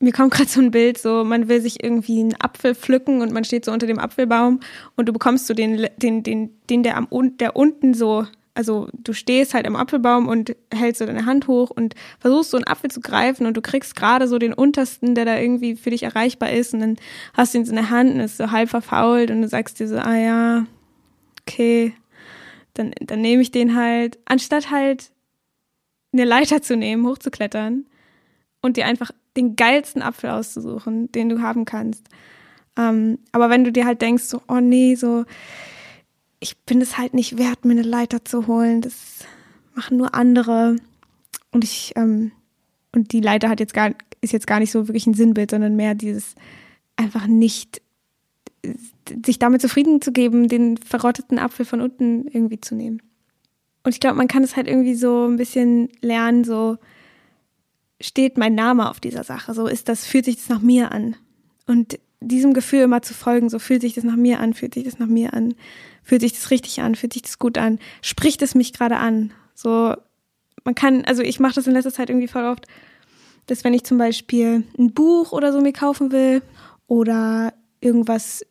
Mir 0.00 0.12
kommt 0.12 0.32
gerade 0.32 0.48
so 0.48 0.60
ein 0.60 0.70
Bild, 0.70 0.98
so 0.98 1.24
man 1.24 1.48
will 1.48 1.60
sich 1.60 1.82
irgendwie 1.82 2.20
einen 2.20 2.40
Apfel 2.40 2.74
pflücken 2.74 3.20
und 3.20 3.32
man 3.32 3.44
steht 3.44 3.64
so 3.64 3.72
unter 3.72 3.86
dem 3.86 3.98
Apfelbaum 3.98 4.60
und 4.96 5.08
du 5.08 5.12
bekommst 5.12 5.46
so 5.46 5.54
den, 5.54 5.88
den, 5.96 6.22
den, 6.22 6.50
den 6.70 6.82
der 6.82 6.96
am 6.96 7.08
der 7.38 7.56
unten 7.56 7.94
so 7.94 8.26
also 8.58 8.88
du 8.92 9.12
stehst 9.12 9.54
halt 9.54 9.68
im 9.68 9.76
Apfelbaum 9.76 10.26
und 10.26 10.56
hältst 10.74 10.98
so 10.98 11.06
deine 11.06 11.26
Hand 11.26 11.46
hoch 11.46 11.70
und 11.70 11.94
versuchst 12.18 12.50
so 12.50 12.56
einen 12.56 12.66
Apfel 12.66 12.90
zu 12.90 13.00
greifen 13.00 13.46
und 13.46 13.56
du 13.56 13.62
kriegst 13.62 13.94
gerade 13.94 14.26
so 14.26 14.36
den 14.36 14.52
untersten, 14.52 15.14
der 15.14 15.24
da 15.24 15.38
irgendwie 15.38 15.76
für 15.76 15.90
dich 15.90 16.02
erreichbar 16.02 16.50
ist 16.50 16.74
und 16.74 16.80
dann 16.80 16.96
hast 17.34 17.54
du 17.54 17.58
ihn 17.58 17.64
so 17.64 17.70
in 17.70 17.76
der 17.76 17.90
Hand 17.90 18.12
und 18.12 18.18
ist 18.18 18.36
so 18.36 18.50
halb 18.50 18.68
verfault 18.68 19.30
und 19.30 19.42
du 19.42 19.48
sagst 19.48 19.78
dir 19.78 19.86
so, 19.86 19.96
ah 19.96 20.16
ja, 20.16 20.66
okay, 21.42 21.94
dann, 22.74 22.90
dann 23.00 23.20
nehme 23.20 23.42
ich 23.42 23.52
den 23.52 23.76
halt, 23.76 24.18
anstatt 24.24 24.72
halt 24.72 25.12
eine 26.12 26.24
Leiter 26.24 26.62
zu 26.62 26.76
nehmen, 26.76 27.06
hochzuklettern 27.06 27.86
und 28.62 28.76
dir 28.76 28.86
einfach 28.86 29.10
den 29.36 29.56
geilsten 29.56 30.02
Apfel 30.02 30.30
auszusuchen, 30.30 31.12
den 31.12 31.28
du 31.28 31.40
haben 31.40 31.64
kannst. 31.64 32.08
Ähm, 32.76 33.18
aber 33.32 33.50
wenn 33.50 33.64
du 33.64 33.72
dir 33.72 33.86
halt 33.86 34.02
denkst, 34.02 34.24
so, 34.24 34.42
oh 34.48 34.60
nee, 34.60 34.94
so, 34.94 35.24
ich 36.40 36.56
bin 36.58 36.80
es 36.80 36.98
halt 36.98 37.14
nicht 37.14 37.38
wert, 37.38 37.64
mir 37.64 37.72
eine 37.72 37.82
Leiter 37.82 38.24
zu 38.24 38.46
holen. 38.46 38.80
Das 38.80 39.24
machen 39.74 39.96
nur 39.96 40.14
andere. 40.14 40.76
Und 41.50 41.64
ich, 41.64 41.92
ähm, 41.96 42.32
und 42.94 43.12
die 43.12 43.20
Leiter 43.20 43.48
hat 43.48 43.60
jetzt 43.60 43.74
gar, 43.74 43.92
ist 44.20 44.32
jetzt 44.32 44.46
gar 44.46 44.60
nicht 44.60 44.70
so 44.70 44.88
wirklich 44.88 45.06
ein 45.06 45.14
Sinnbild, 45.14 45.50
sondern 45.50 45.76
mehr 45.76 45.94
dieses 45.94 46.34
einfach 46.96 47.26
nicht 47.26 47.80
sich 49.24 49.38
damit 49.38 49.62
zufrieden 49.62 50.02
zu 50.02 50.12
geben, 50.12 50.48
den 50.48 50.76
verrotteten 50.76 51.38
Apfel 51.38 51.64
von 51.64 51.80
unten 51.80 52.26
irgendwie 52.26 52.60
zu 52.60 52.74
nehmen. 52.74 53.02
Und 53.88 53.94
ich 53.94 54.00
glaube, 54.00 54.18
man 54.18 54.28
kann 54.28 54.44
es 54.44 54.54
halt 54.54 54.68
irgendwie 54.68 54.94
so 54.94 55.26
ein 55.26 55.38
bisschen 55.38 55.88
lernen, 56.02 56.44
so 56.44 56.76
steht 58.02 58.36
mein 58.36 58.54
Name 58.54 58.90
auf 58.90 59.00
dieser 59.00 59.24
Sache, 59.24 59.54
so 59.54 59.66
ist 59.66 59.88
das, 59.88 60.04
fühlt 60.04 60.26
sich 60.26 60.36
das 60.36 60.50
nach 60.50 60.60
mir 60.60 60.92
an. 60.92 61.16
Und 61.66 61.98
diesem 62.20 62.52
Gefühl 62.52 62.80
immer 62.80 63.00
zu 63.00 63.14
folgen, 63.14 63.48
so 63.48 63.58
fühlt 63.58 63.80
sich 63.80 63.94
das 63.94 64.04
nach 64.04 64.16
mir 64.16 64.40
an, 64.40 64.52
fühlt 64.52 64.74
sich 64.74 64.84
das 64.84 64.98
nach 64.98 65.06
mir 65.06 65.32
an. 65.32 65.54
Fühlt 66.02 66.20
sich 66.20 66.34
das 66.34 66.50
richtig 66.50 66.82
an? 66.82 66.96
Fühlt 66.96 67.14
sich 67.14 67.22
das 67.22 67.38
gut 67.38 67.56
an? 67.56 67.78
Spricht 68.02 68.42
es 68.42 68.54
mich 68.54 68.74
gerade 68.74 68.98
an? 68.98 69.32
So, 69.54 69.94
man 70.64 70.74
kann, 70.74 71.06
also 71.06 71.22
ich 71.22 71.40
mache 71.40 71.54
das 71.54 71.66
in 71.66 71.72
letzter 71.72 71.94
Zeit 71.94 72.10
irgendwie 72.10 72.28
voll 72.28 72.44
oft, 72.44 72.66
dass 73.46 73.64
wenn 73.64 73.72
ich 73.72 73.84
zum 73.84 73.96
Beispiel 73.96 74.64
ein 74.78 74.92
Buch 74.92 75.32
oder 75.32 75.50
so 75.50 75.62
mir 75.62 75.72
kaufen 75.72 76.12
will 76.12 76.42
oder 76.88 77.54
irgendwas, 77.80 78.44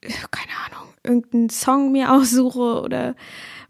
keine 0.00 0.54
Ahnung, 0.64 0.94
irgendeinen 1.02 1.50
Song 1.50 1.92
mir 1.92 2.10
aussuche 2.14 2.80
oder 2.80 3.14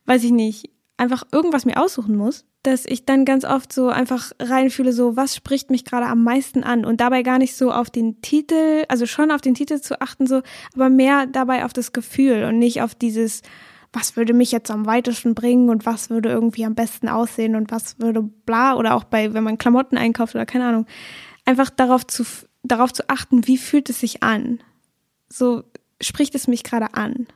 weiß 0.07 0.25
ich 0.25 0.33
nicht, 0.33 0.71
einfach 0.97 1.25
irgendwas 1.33 1.65
mir 1.65 1.83
aussuchen 1.83 2.17
muss, 2.17 2.45
dass 2.63 2.87
ich 2.87 3.05
dann 3.05 3.25
ganz 3.25 3.45
oft 3.45 3.73
so 3.73 3.89
einfach 3.89 4.33
reinfühle, 4.41 4.93
so 4.93 5.17
was 5.17 5.37
spricht 5.37 5.71
mich 5.71 5.85
gerade 5.85 6.07
am 6.07 6.25
meisten 6.25 6.65
an 6.65 6.85
und 6.85 7.01
dabei 7.01 7.23
gar 7.23 7.39
nicht 7.39 7.57
so 7.57 7.71
auf 7.71 7.91
den 7.91 8.23
Titel, 8.23 8.85
also 8.89 9.07
schon 9.07 9.31
auf 9.31 9.41
den 9.41 9.55
Titel 9.55 9.81
zu 9.81 10.01
achten, 10.01 10.27
so, 10.27 10.43
aber 10.75 10.89
mehr 10.89 11.27
dabei 11.27 11.65
auf 11.65 11.73
das 11.73 11.93
Gefühl 11.93 12.45
und 12.45 12.59
nicht 12.59 12.81
auf 12.81 12.95
dieses, 12.95 13.43
was 13.93 14.17
würde 14.17 14.33
mich 14.33 14.51
jetzt 14.51 14.71
am 14.71 14.87
weitesten 14.87 15.35
bringen 15.35 15.69
und 15.69 15.85
was 15.85 16.09
würde 16.09 16.31
irgendwie 16.31 16.65
am 16.65 16.75
besten 16.75 17.09
aussehen 17.09 17.55
und 17.55 17.71
was 17.71 17.99
würde 17.99 18.23
bla 18.23 18.77
oder 18.77 18.95
auch 18.95 19.05
bei, 19.05 19.35
wenn 19.35 19.45
man 19.45 19.59
Klamotten 19.59 19.99
einkauft 19.99 20.35
oder 20.35 20.47
keine 20.47 20.67
Ahnung, 20.67 20.87
einfach 21.45 21.69
darauf 21.69 22.07
zu, 22.07 22.25
darauf 22.63 22.93
zu 22.93 23.09
achten, 23.11 23.47
wie 23.47 23.59
fühlt 23.59 23.91
es 23.91 24.01
sich 24.01 24.23
an? 24.23 24.61
So 25.29 25.65
spricht 26.01 26.35
es 26.35 26.49
mich 26.49 26.65
gerade 26.65 26.95
an. 26.95 27.27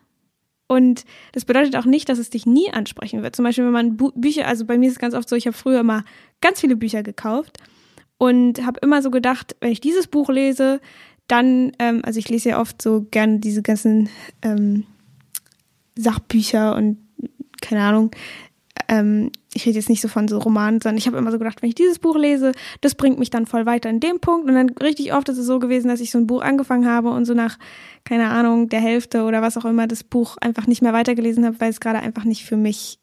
Und 0.69 1.05
das 1.33 1.47
bedeutet 1.47 1.75
auch 1.77 1.87
nicht, 1.87 2.09
dass 2.09 2.19
es 2.19 2.31
dich 2.31 2.47
nie 2.47 2.71
ansprechen 2.71 3.23
wird. 3.23 3.35
Zum 3.35 3.45
Beispiel, 3.45 3.65
wenn 3.65 3.73
man 3.73 3.97
Bu 3.97 4.13
Bücher, 4.15 4.47
also 4.47 4.67
bei 4.67 4.79
mir 4.79 4.87
ist 4.87 4.93
es 4.93 4.99
ganz 4.99 5.15
oft 5.15 5.29
so, 5.29 5.35
ich 5.35 5.47
habe 5.47 5.57
früher 5.57 5.81
immer 5.81 6.05
ganz 6.41 6.61
viele 6.61 6.77
Bücher 6.77 7.03
gekauft 7.03 7.59
und 8.19 8.65
habe 8.65 8.79
immer 8.83 9.01
so 9.03 9.11
gedacht, 9.11 9.57
wenn 9.61 9.73
ich 9.73 9.81
dieses 9.81 10.07
Buch 10.07 10.29
lese, 10.29 10.81
dann, 11.27 11.73
ähm, 11.79 12.03
also 12.05 12.19
ich 12.19 12.29
lese 12.29 12.51
ja 12.51 12.61
oft 12.61 12.81
so 12.83 13.07
gerne 13.11 13.39
diese 13.39 13.63
ganzen 13.63 14.11
ähm, 14.43 14.85
Sachbücher 15.97 16.77
und 16.77 16.99
keine 17.61 17.83
Ahnung, 17.83 18.11
ähm, 18.89 19.33
ich 19.55 19.67
rede 19.67 19.77
jetzt 19.77 19.89
nicht 19.89 20.01
so 20.01 20.09
von 20.09 20.29
so 20.29 20.39
Romanen, 20.39 20.81
sondern 20.81 20.99
ich 20.99 21.07
habe 21.07 21.17
immer 21.17 21.33
so 21.33 21.39
gedacht, 21.39 21.63
wenn 21.63 21.69
ich 21.69 21.75
dieses 21.75 21.99
Buch 21.99 22.17
lese, 22.17 22.53
das 22.81 22.95
bringt 22.95 23.19
mich 23.19 23.31
dann 23.31 23.47
voll 23.47 23.67
weiter 23.67 23.91
in 23.91 24.01
dem 24.01 24.21
Punkt. 24.21 24.49
Und 24.49 24.55
dann 24.55 24.71
richtig 24.71 25.13
oft 25.13 25.29
ist 25.29 25.39
es 25.39 25.47
so 25.47 25.59
gewesen, 25.59 25.89
dass 25.89 26.01
ich 26.01 26.11
so 26.11 26.19
ein 26.19 26.27
Buch 26.27 26.43
angefangen 26.43 26.87
habe 26.87 27.11
und 27.11 27.25
so 27.25 27.35
nach, 27.35 27.59
keine 28.05 28.31
Ahnung, 28.31 28.69
der 28.69 28.81
Hälfte 28.81 29.25
oder 29.25 29.43
was 29.43 29.57
auch 29.57 29.65
immer 29.65 29.87
das 29.87 30.05
Buch 30.05 30.37
einfach 30.41 30.67
nicht 30.67 30.83
mehr 30.83 30.93
weitergelesen 30.93 31.45
habe, 31.45 31.61
weil 31.61 31.71
es 31.71 31.81
gerade 31.81 32.01
einfach 32.01 32.25
nicht 32.25 32.45
für 32.45 32.57
mich 32.57 32.99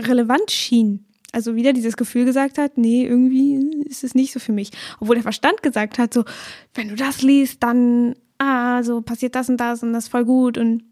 relevant 0.00 0.50
schien. 0.50 1.06
Also 1.32 1.54
wieder 1.54 1.72
dieses 1.72 1.96
Gefühl 1.96 2.24
gesagt 2.24 2.56
hat, 2.56 2.78
nee, 2.78 3.04
irgendwie 3.06 3.84
ist 3.84 4.04
es 4.04 4.14
nicht 4.14 4.32
so 4.32 4.40
für 4.40 4.52
mich. 4.52 4.70
Obwohl 5.00 5.16
der 5.16 5.22
Verstand 5.22 5.62
gesagt 5.62 5.98
hat, 5.98 6.14
so, 6.14 6.24
wenn 6.74 6.88
du 6.88 6.94
das 6.94 7.22
liest, 7.22 7.62
dann, 7.62 8.14
ah, 8.38 8.82
so 8.82 9.02
passiert 9.02 9.34
das 9.34 9.48
und 9.48 9.58
das 9.58 9.82
und 9.82 9.92
das 9.92 10.08
voll 10.08 10.24
gut. 10.24 10.56
Und, 10.56 10.84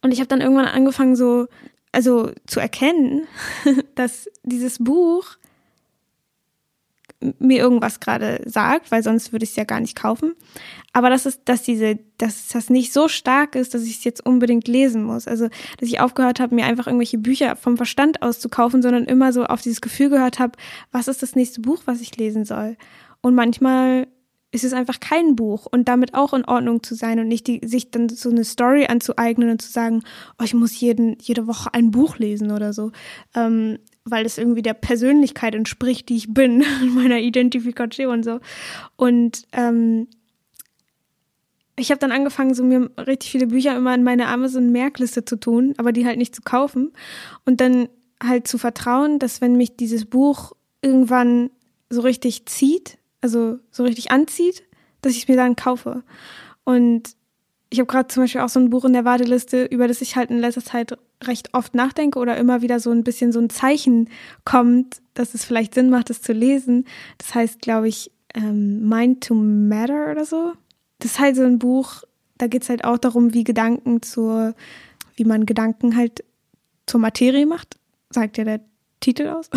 und 0.00 0.12
ich 0.12 0.20
habe 0.20 0.28
dann 0.28 0.40
irgendwann 0.40 0.66
angefangen, 0.66 1.16
so 1.16 1.48
also 1.92 2.32
zu 2.46 2.60
erkennen, 2.60 3.26
dass 3.94 4.28
dieses 4.42 4.78
Buch 4.78 5.36
mir 7.38 7.58
irgendwas 7.58 8.00
gerade 8.00 8.42
sagt, 8.46 8.90
weil 8.90 9.02
sonst 9.02 9.32
würde 9.32 9.44
ich 9.44 9.50
es 9.50 9.56
ja 9.56 9.64
gar 9.64 9.80
nicht 9.80 9.96
kaufen. 9.96 10.34
Aber 10.92 11.08
dass 11.08 11.26
es, 11.26 11.44
dass 11.44 11.62
diese, 11.62 11.98
dass 12.18 12.48
das 12.48 12.68
nicht 12.68 12.92
so 12.92 13.08
stark 13.08 13.54
ist, 13.54 13.74
dass 13.74 13.84
ich 13.84 13.98
es 13.98 14.04
jetzt 14.04 14.24
unbedingt 14.26 14.68
lesen 14.68 15.04
muss. 15.04 15.28
Also, 15.28 15.48
dass 15.78 15.88
ich 15.88 16.00
aufgehört 16.00 16.40
habe, 16.40 16.54
mir 16.54 16.66
einfach 16.66 16.86
irgendwelche 16.86 17.18
Bücher 17.18 17.56
vom 17.56 17.76
Verstand 17.76 18.22
aus 18.22 18.40
zu 18.40 18.48
kaufen, 18.48 18.82
sondern 18.82 19.04
immer 19.04 19.32
so 19.32 19.44
auf 19.44 19.62
dieses 19.62 19.80
Gefühl 19.80 20.10
gehört 20.10 20.38
habe, 20.38 20.58
was 20.90 21.08
ist 21.08 21.22
das 21.22 21.36
nächste 21.36 21.60
Buch, 21.60 21.82
was 21.84 22.00
ich 22.00 22.16
lesen 22.16 22.44
soll. 22.44 22.76
Und 23.20 23.34
manchmal 23.34 24.08
ist 24.52 24.64
es 24.64 24.74
einfach 24.74 25.00
kein 25.00 25.34
Buch. 25.34 25.66
Und 25.66 25.88
damit 25.88 26.14
auch 26.14 26.34
in 26.34 26.44
Ordnung 26.44 26.82
zu 26.82 26.94
sein 26.94 27.18
und 27.18 27.26
nicht 27.26 27.46
die, 27.46 27.60
sich 27.64 27.90
dann 27.90 28.08
so 28.08 28.30
eine 28.30 28.44
Story 28.44 28.86
anzueignen 28.86 29.50
und 29.50 29.62
zu 29.62 29.70
sagen, 29.70 30.02
oh, 30.38 30.44
ich 30.44 30.54
muss 30.54 30.78
jeden, 30.78 31.16
jede 31.20 31.46
Woche 31.46 31.72
ein 31.72 31.90
Buch 31.90 32.18
lesen 32.18 32.52
oder 32.52 32.72
so, 32.72 32.92
ähm, 33.34 33.78
weil 34.04 34.26
es 34.26 34.38
irgendwie 34.38 34.62
der 34.62 34.74
Persönlichkeit 34.74 35.54
entspricht, 35.54 36.08
die 36.10 36.16
ich 36.16 36.32
bin, 36.32 36.64
meiner 36.94 37.18
Identifikation 37.18 38.22
so. 38.22 38.40
Und 38.96 39.46
ähm, 39.52 40.06
ich 41.76 41.90
habe 41.90 41.98
dann 41.98 42.12
angefangen, 42.12 42.52
so 42.52 42.62
mir 42.62 42.90
richtig 42.98 43.30
viele 43.30 43.46
Bücher 43.46 43.74
immer 43.74 43.94
in 43.94 44.04
meine 44.04 44.28
Amazon-Merkliste 44.28 45.24
zu 45.24 45.36
tun, 45.36 45.72
aber 45.78 45.92
die 45.92 46.04
halt 46.04 46.18
nicht 46.18 46.34
zu 46.34 46.42
kaufen. 46.42 46.92
Und 47.46 47.62
dann 47.62 47.88
halt 48.22 48.46
zu 48.46 48.58
vertrauen, 48.58 49.18
dass 49.18 49.40
wenn 49.40 49.56
mich 49.56 49.76
dieses 49.76 50.04
Buch 50.04 50.52
irgendwann 50.82 51.50
so 51.88 52.02
richtig 52.02 52.44
zieht, 52.46 52.98
also 53.22 53.58
so 53.70 53.84
richtig 53.84 54.10
anzieht, 54.10 54.64
dass 55.00 55.12
ich 55.12 55.22
es 55.22 55.28
mir 55.28 55.36
dann 55.36 55.56
kaufe. 55.56 56.02
Und 56.64 57.16
ich 57.70 57.78
habe 57.78 57.86
gerade 57.86 58.08
zum 58.08 58.24
Beispiel 58.24 58.42
auch 58.42 58.50
so 58.50 58.60
ein 58.60 58.68
Buch 58.68 58.84
in 58.84 58.92
der 58.92 59.06
Warteliste, 59.06 59.64
über 59.64 59.88
das 59.88 60.02
ich 60.02 60.16
halt 60.16 60.30
in 60.30 60.38
letzter 60.38 60.62
Zeit 60.62 60.98
recht 61.24 61.54
oft 61.54 61.74
nachdenke 61.74 62.18
oder 62.18 62.36
immer 62.36 62.60
wieder 62.60 62.80
so 62.80 62.90
ein 62.90 63.02
bisschen 63.02 63.32
so 63.32 63.40
ein 63.40 63.48
Zeichen 63.48 64.10
kommt, 64.44 65.00
dass 65.14 65.32
es 65.32 65.44
vielleicht 65.44 65.72
Sinn 65.74 65.88
macht, 65.88 66.10
es 66.10 66.20
zu 66.20 66.34
lesen. 66.34 66.84
Das 67.16 67.34
heißt, 67.34 67.62
glaube 67.62 67.88
ich, 67.88 68.10
ähm, 68.34 68.86
Mind 68.88 69.24
to 69.24 69.34
Matter 69.34 70.10
oder 70.10 70.26
so. 70.26 70.52
Das 70.98 71.12
ist 71.12 71.18
halt 71.18 71.36
so 71.36 71.44
ein 71.44 71.58
Buch, 71.58 72.02
da 72.36 72.46
geht 72.46 72.62
es 72.62 72.68
halt 72.68 72.84
auch 72.84 72.98
darum, 72.98 73.32
wie 73.32 73.44
Gedanken 73.44 74.02
zur, 74.02 74.54
wie 75.16 75.24
man 75.24 75.46
Gedanken 75.46 75.96
halt 75.96 76.24
zur 76.86 77.00
Materie 77.00 77.46
macht. 77.46 77.78
sagt 78.10 78.36
ja 78.36 78.44
der 78.44 78.60
Titel 79.00 79.28
aus. 79.28 79.48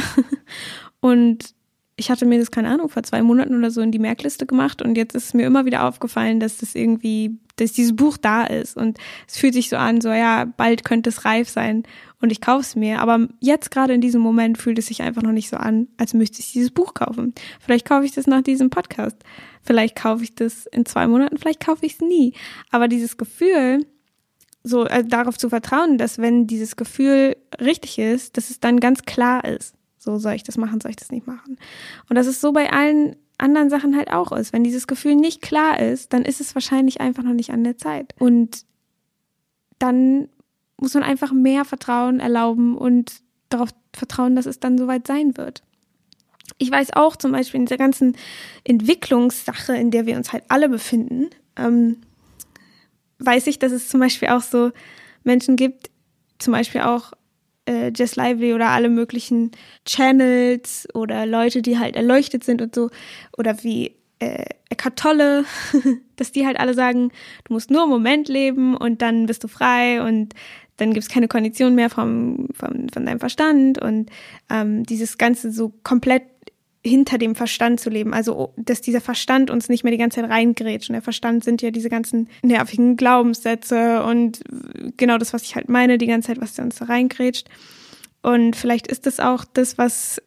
und 1.02 1.54
ich 1.98 2.12
hatte 2.12 2.26
mir 2.26 2.40
das, 2.40 2.52
keine 2.52 2.70
Ahnung, 2.70 2.90
vor 2.90 3.04
zwei 3.04 3.22
Monaten 3.22 3.56
oder 3.58 3.72
so 3.72 3.80
in 3.80 3.92
die 3.92 4.00
Merkliste 4.00 4.46
gemacht 4.46 4.82
und 4.82 4.98
jetzt 4.98 5.16
ist 5.16 5.34
mir 5.34 5.46
immer 5.46 5.66
wieder 5.66 5.86
aufgefallen, 5.86 6.42
dass 6.42 6.58
das 6.58 6.76
irgendwie, 6.76 7.40
dass 7.56 7.72
dieses 7.72 7.96
Buch 7.96 8.18
da 8.18 8.44
ist 8.44 8.76
und 8.76 8.98
es 9.28 9.38
fühlt 9.38 9.54
sich 9.54 9.70
so 9.70 9.78
an, 9.78 10.02
so 10.02 10.10
ja, 10.10 10.44
bald 10.46 10.84
könnte 10.84 11.10
es 11.10 11.24
reif 11.24 11.48
sein 11.48 11.84
und 12.20 12.34
ich 12.34 12.42
kaufe 12.42 12.62
es 12.62 12.76
mir. 12.76 13.00
Aber 13.00 13.28
jetzt 13.40 13.72
gerade 13.72 13.94
in 13.94 14.02
diesem 14.02 14.22
Moment 14.22 14.58
fühlt 14.58 14.78
es 14.78 14.88
sich 14.88 15.04
einfach 15.04 15.22
noch 15.22 15.32
nicht 15.32 15.50
so 15.50 15.56
an, 15.56 15.88
als 15.98 16.14
müsste 16.14 16.42
ich 16.42 16.52
dieses 16.52 16.72
Buch 16.72 16.94
kaufen. 16.94 17.34
Vielleicht 17.62 17.88
kaufe 17.88 18.06
ich 18.06 18.12
das 18.12 18.28
nach 18.28 18.42
diesem 18.42 18.70
Podcast. 18.70 19.18
Vielleicht 19.62 19.96
kaufe 19.96 20.24
ich 20.24 20.36
das 20.36 20.66
in 20.66 20.86
zwei 20.86 21.08
Monaten, 21.08 21.38
vielleicht 21.38 21.66
kaufe 21.66 21.86
ich 21.86 21.94
es 21.94 22.02
nie. 22.02 22.34
Aber 22.72 22.90
dieses 22.90 23.16
Gefühl, 23.16 23.86
so 24.64 24.84
also 24.84 25.08
darauf 25.08 25.38
zu 25.38 25.48
vertrauen, 25.48 25.98
dass 25.98 26.18
wenn 26.18 26.46
dieses 26.46 26.76
Gefühl 26.76 27.38
richtig 27.62 28.00
ist, 28.00 28.36
dass 28.36 28.50
es 28.50 28.60
dann 28.60 28.82
ganz 28.82 29.04
klar 29.04 29.46
ist 29.46 29.76
so 30.06 30.18
soll 30.18 30.34
ich 30.34 30.44
das 30.44 30.58
machen, 30.58 30.80
soll 30.80 30.92
ich 30.92 30.98
das 30.98 31.12
nicht 31.12 31.28
machen. 31.28 31.58
Und 32.10 32.16
das 32.16 32.28
ist 32.28 32.40
so 32.40 32.54
bei 32.54 32.72
allen 32.72 33.16
anderen 33.38 33.70
Sachen 33.70 33.98
halt 33.98 34.12
auch 34.14 34.32
ist. 34.32 34.54
Wenn 34.54 34.64
dieses 34.64 34.88
Gefühl 34.88 35.16
nicht 35.16 35.42
klar 35.42 35.80
ist, 35.80 36.14
dann 36.14 36.24
ist 36.24 36.40
es 36.40 36.56
wahrscheinlich 36.56 37.02
einfach 37.02 37.24
noch 37.24 37.34
nicht 37.34 37.52
an 37.52 37.64
der 37.64 37.78
Zeit. 37.78 38.16
Und 38.20 38.66
dann 39.80 40.30
muss 40.78 40.94
man 40.94 41.04
einfach 41.04 41.34
mehr 41.34 41.66
Vertrauen 41.66 42.20
erlauben 42.20 42.78
und 42.78 43.22
darauf 43.50 43.70
vertrauen, 43.94 44.36
dass 44.36 44.46
es 44.46 44.60
dann 44.60 44.78
soweit 44.78 45.08
sein 45.08 45.38
wird. 45.38 45.64
Ich 46.58 46.72
weiß 46.72 46.94
auch 46.94 47.16
zum 47.16 47.32
Beispiel 47.32 47.60
in 47.60 47.66
dieser 47.66 47.78
ganzen 47.78 48.16
Entwicklungssache, 48.64 49.76
in 49.76 49.92
der 49.92 50.06
wir 50.06 50.16
uns 50.16 50.32
halt 50.32 50.44
alle 50.48 50.70
befinden, 50.70 51.30
ähm, 51.58 51.98
weiß 53.20 53.48
ich, 53.48 53.60
dass 53.60 53.72
es 53.72 53.90
zum 53.90 54.00
Beispiel 54.00 54.30
auch 54.30 54.42
so 54.42 54.72
Menschen 55.24 55.56
gibt, 55.56 55.90
zum 56.40 56.54
Beispiel 56.54 56.82
auch 56.82 57.14
äh, 57.66 57.92
Jess 57.96 58.16
Lively 58.16 58.54
oder 58.54 58.70
alle 58.70 58.90
möglichen 58.90 59.52
Channels 59.86 60.88
oder 60.94 61.26
Leute, 61.26 61.62
die 61.62 61.80
halt 61.80 61.96
erleuchtet 61.96 62.44
sind 62.44 62.62
und 62.62 62.76
so, 62.76 62.90
oder 63.38 63.64
wie 63.64 63.96
äh, 64.20 64.46
Eckhart 64.70 64.98
Tolle, 64.98 65.46
dass 66.16 66.32
die 66.32 66.46
halt 66.46 66.60
alle 66.60 66.74
sagen, 66.74 67.12
du 67.46 67.54
musst 67.54 67.72
nur 67.72 67.84
im 67.84 67.90
Moment 67.90 68.28
leben 68.28 68.76
und 68.76 69.02
dann 69.02 69.26
bist 69.26 69.44
du 69.44 69.48
frei 69.48 70.02
und 70.02 70.34
dann 70.78 70.94
gibt 70.94 71.04
es 71.04 71.10
keine 71.10 71.28
Kondition 71.28 71.76
mehr 71.76 71.90
vom, 71.90 72.50
vom, 72.54 72.90
von 72.90 73.06
deinem 73.06 73.20
Verstand. 73.20 73.82
Und 73.82 74.10
ähm, 74.50 74.84
dieses 74.84 75.18
Ganze 75.18 75.52
so 75.52 75.74
komplett 75.84 76.24
hinter 76.86 77.18
dem 77.18 77.36
Verstand 77.36 77.80
zu 77.80 77.90
leben. 77.90 78.14
Also, 78.14 78.54
dass 78.58 78.80
dieser 78.80 79.02
Verstand 79.02 79.50
uns 79.50 79.70
nicht 79.70 79.84
mehr 79.84 79.92
die 79.92 79.98
ganze 79.98 80.22
Zeit 80.22 80.30
reingrätscht. 80.30 80.90
Und 80.90 80.94
der 80.94 81.02
Verstand 81.02 81.44
sind 81.44 81.62
ja 81.62 81.72
diese 81.72 81.90
ganzen 81.90 82.30
nervigen 82.44 82.96
Glaubenssätze 82.96 84.04
und 84.04 84.42
genau 84.96 85.18
das, 85.18 85.34
was 85.34 85.44
ich 85.44 85.56
halt 85.56 85.68
meine, 85.68 85.98
die 85.98 86.06
ganze 86.06 86.28
Zeit, 86.28 86.42
was 86.42 86.58
uns 86.60 86.76
da 86.76 86.86
reingrätscht. 86.86 87.50
Und 88.22 88.56
vielleicht 88.56 88.88
ist 88.88 89.08
das 89.08 89.20
auch 89.20 89.46
das, 89.46 89.78
was, 89.78 90.22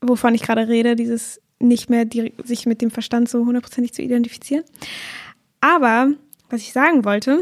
wovon 0.00 0.34
ich 0.34 0.42
gerade 0.42 0.68
rede, 0.68 0.96
dieses 0.96 1.40
nicht 1.58 1.90
mehr 1.90 2.06
die, 2.06 2.32
sich 2.42 2.66
mit 2.66 2.80
dem 2.80 2.90
Verstand 2.90 3.28
so 3.28 3.44
hundertprozentig 3.44 3.92
zu 3.92 4.02
identifizieren. 4.02 4.64
Aber, 5.60 6.12
was 6.48 6.62
ich 6.62 6.72
sagen 6.72 7.04
wollte, 7.04 7.40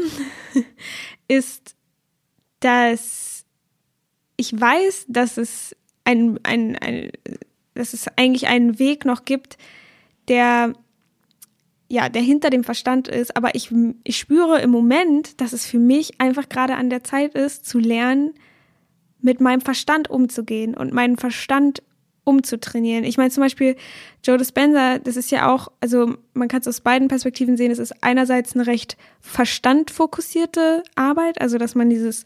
ist, 1.27 1.75
dass 2.59 3.45
ich 4.35 4.59
weiß, 4.59 5.05
dass 5.07 5.37
es 5.37 5.75
ein, 6.03 6.39
ein, 6.43 6.75
ein 6.77 7.11
dass 7.73 7.93
es 7.93 8.07
eigentlich 8.15 8.47
einen 8.47 8.79
Weg 8.79 9.05
noch 9.05 9.25
gibt, 9.25 9.57
der 10.27 10.73
ja, 11.89 12.09
der 12.09 12.23
hinter 12.23 12.49
dem 12.49 12.63
Verstand 12.63 13.07
ist, 13.07 13.37
aber 13.37 13.53
ich, 13.53 13.71
ich 14.03 14.17
spüre 14.17 14.59
im 14.61 14.71
Moment, 14.71 15.39
dass 15.39 15.53
es 15.53 15.67
für 15.67 15.77
mich 15.77 16.19
einfach 16.19 16.49
gerade 16.49 16.75
an 16.75 16.89
der 16.89 17.03
Zeit 17.03 17.35
ist, 17.35 17.67
zu 17.67 17.77
lernen, 17.77 18.33
mit 19.21 19.39
meinem 19.39 19.61
Verstand 19.61 20.09
umzugehen 20.09 20.75
und 20.75 20.91
meinen 20.91 21.17
Verstand 21.17 21.83
umzutrainieren. 22.23 23.03
Ich 23.03 23.17
meine 23.17 23.29
zum 23.29 23.43
Beispiel 23.43 23.75
Joe 24.23 24.37
Dispenza, 24.37 24.97
das 24.99 25.17
ist 25.17 25.29
ja 25.29 25.53
auch, 25.53 25.71
also 25.81 26.15
man 26.33 26.47
kann 26.47 26.61
es 26.61 26.67
aus 26.67 26.81
beiden 26.81 27.09
Perspektiven 27.09 27.57
sehen, 27.57 27.71
es 27.71 27.79
ist 27.79 27.93
einerseits 28.01 28.55
eine 28.55 28.65
recht 28.65 28.97
verstandfokussierte 29.19 30.83
Arbeit, 30.95 31.41
also 31.41 31.57
dass 31.57 31.75
man 31.75 31.89
dieses 31.89 32.25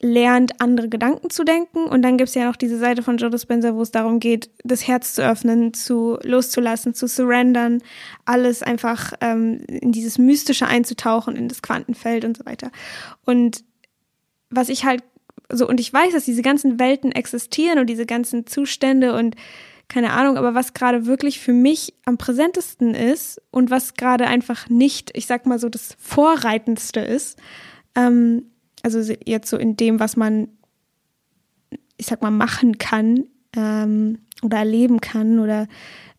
lernt, 0.00 0.60
andere 0.60 0.88
Gedanken 0.88 1.30
zu 1.30 1.44
denken. 1.44 1.84
Und 1.84 2.02
dann 2.02 2.16
gibt's 2.16 2.34
ja 2.34 2.46
noch 2.46 2.56
diese 2.56 2.78
Seite 2.78 3.02
von 3.02 3.18
Joe 3.18 3.30
Dispenza, 3.30 3.74
wo 3.74 3.82
es 3.82 3.90
darum 3.90 4.18
geht, 4.18 4.50
das 4.64 4.86
Herz 4.86 5.14
zu 5.14 5.22
öffnen, 5.22 5.74
zu 5.74 6.18
loszulassen, 6.22 6.94
zu 6.94 7.06
surrendern, 7.06 7.82
alles 8.24 8.62
einfach 8.62 9.12
ähm, 9.20 9.60
in 9.68 9.92
dieses 9.92 10.18
Mystische 10.18 10.66
einzutauchen, 10.66 11.36
in 11.36 11.48
das 11.48 11.62
Quantenfeld 11.62 12.24
und 12.24 12.36
so 12.36 12.46
weiter. 12.46 12.70
Und 13.24 13.64
was 14.48 14.68
ich 14.68 14.84
halt 14.84 15.04
so, 15.52 15.68
und 15.68 15.80
ich 15.80 15.92
weiß, 15.92 16.12
dass 16.12 16.24
diese 16.24 16.42
ganzen 16.42 16.78
Welten 16.78 17.12
existieren 17.12 17.78
und 17.78 17.86
diese 17.88 18.06
ganzen 18.06 18.46
Zustände 18.46 19.16
und 19.16 19.36
keine 19.88 20.12
Ahnung, 20.12 20.38
aber 20.38 20.54
was 20.54 20.72
gerade 20.72 21.06
wirklich 21.06 21.40
für 21.40 21.52
mich 21.52 21.94
am 22.04 22.16
präsentesten 22.16 22.94
ist 22.94 23.42
und 23.50 23.70
was 23.70 23.94
gerade 23.94 24.28
einfach 24.28 24.68
nicht, 24.68 25.10
ich 25.16 25.26
sag 25.26 25.46
mal 25.46 25.58
so, 25.58 25.68
das 25.68 25.96
Vorreitendste 25.98 27.00
ist, 27.00 27.38
ähm, 27.96 28.44
also 28.82 29.14
jetzt 29.24 29.48
so 29.48 29.56
in 29.56 29.76
dem, 29.76 30.00
was 30.00 30.16
man, 30.16 30.48
ich 31.96 32.06
sag 32.06 32.22
mal, 32.22 32.30
machen 32.30 32.78
kann 32.78 33.24
ähm, 33.56 34.18
oder 34.42 34.58
erleben 34.58 35.00
kann 35.00 35.38
oder 35.38 35.68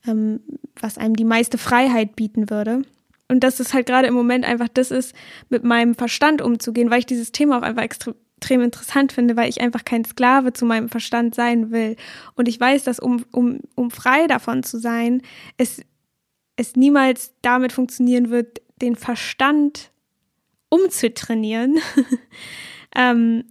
ähm, 0.07 0.41
was 0.79 0.97
einem 0.97 1.15
die 1.15 1.25
meiste 1.25 1.57
Freiheit 1.57 2.15
bieten 2.15 2.49
würde. 2.49 2.83
Und 3.27 3.43
dass 3.43 3.59
es 3.59 3.73
halt 3.73 3.85
gerade 3.85 4.07
im 4.07 4.13
Moment 4.13 4.45
einfach 4.45 4.67
das 4.67 4.91
ist, 4.91 5.15
mit 5.49 5.63
meinem 5.63 5.95
Verstand 5.95 6.41
umzugehen, 6.41 6.91
weil 6.91 6.99
ich 6.99 7.05
dieses 7.05 7.31
Thema 7.31 7.57
auch 7.57 7.63
einfach 7.63 7.83
extrem 7.83 8.15
extrem 8.41 8.61
interessant 8.61 9.11
finde, 9.11 9.37
weil 9.37 9.49
ich 9.49 9.61
einfach 9.61 9.85
kein 9.85 10.03
Sklave 10.03 10.51
zu 10.51 10.65
meinem 10.65 10.89
Verstand 10.89 11.35
sein 11.35 11.69
will. 11.69 11.95
Und 12.33 12.47
ich 12.47 12.59
weiß, 12.59 12.83
dass 12.83 12.99
um, 12.99 13.23
um, 13.31 13.59
um 13.75 13.91
frei 13.91 14.25
davon 14.25 14.63
zu 14.63 14.79
sein, 14.79 15.21
es, 15.57 15.81
es 16.55 16.75
niemals 16.75 17.35
damit 17.43 17.71
funktionieren 17.71 18.31
wird, 18.31 18.61
den 18.81 18.95
Verstand 18.95 19.90
umzutrainieren. 20.71 21.77
ähm, 22.95 23.43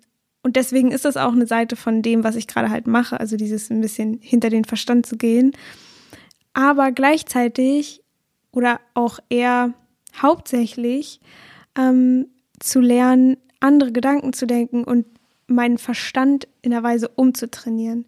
und 0.42 0.56
deswegen 0.56 0.90
ist 0.90 1.04
das 1.04 1.16
auch 1.16 1.32
eine 1.32 1.46
Seite 1.46 1.76
von 1.76 2.02
dem, 2.02 2.24
was 2.24 2.34
ich 2.34 2.46
gerade 2.46 2.70
halt 2.70 2.86
mache, 2.86 3.20
also 3.20 3.36
dieses 3.36 3.70
ein 3.70 3.82
bisschen 3.82 4.18
hinter 4.22 4.48
den 4.48 4.64
Verstand 4.64 5.06
zu 5.06 5.16
gehen. 5.16 5.52
Aber 6.54 6.90
gleichzeitig 6.92 8.02
oder 8.50 8.80
auch 8.94 9.18
eher 9.28 9.74
hauptsächlich 10.20 11.20
ähm, 11.76 12.26
zu 12.58 12.80
lernen, 12.80 13.36
andere 13.60 13.92
Gedanken 13.92 14.32
zu 14.32 14.46
denken 14.46 14.82
und 14.84 15.06
meinen 15.46 15.78
Verstand 15.78 16.48
in 16.62 16.70
der 16.70 16.82
Weise 16.82 17.08
umzutrainieren. 17.08 18.06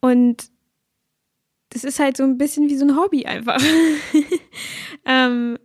Und 0.00 0.50
das 1.70 1.82
ist 1.82 1.98
halt 1.98 2.16
so 2.16 2.22
ein 2.22 2.38
bisschen 2.38 2.68
wie 2.68 2.76
so 2.76 2.86
ein 2.86 2.96
Hobby 2.96 3.26
einfach. 3.26 3.60
ähm, 5.04 5.58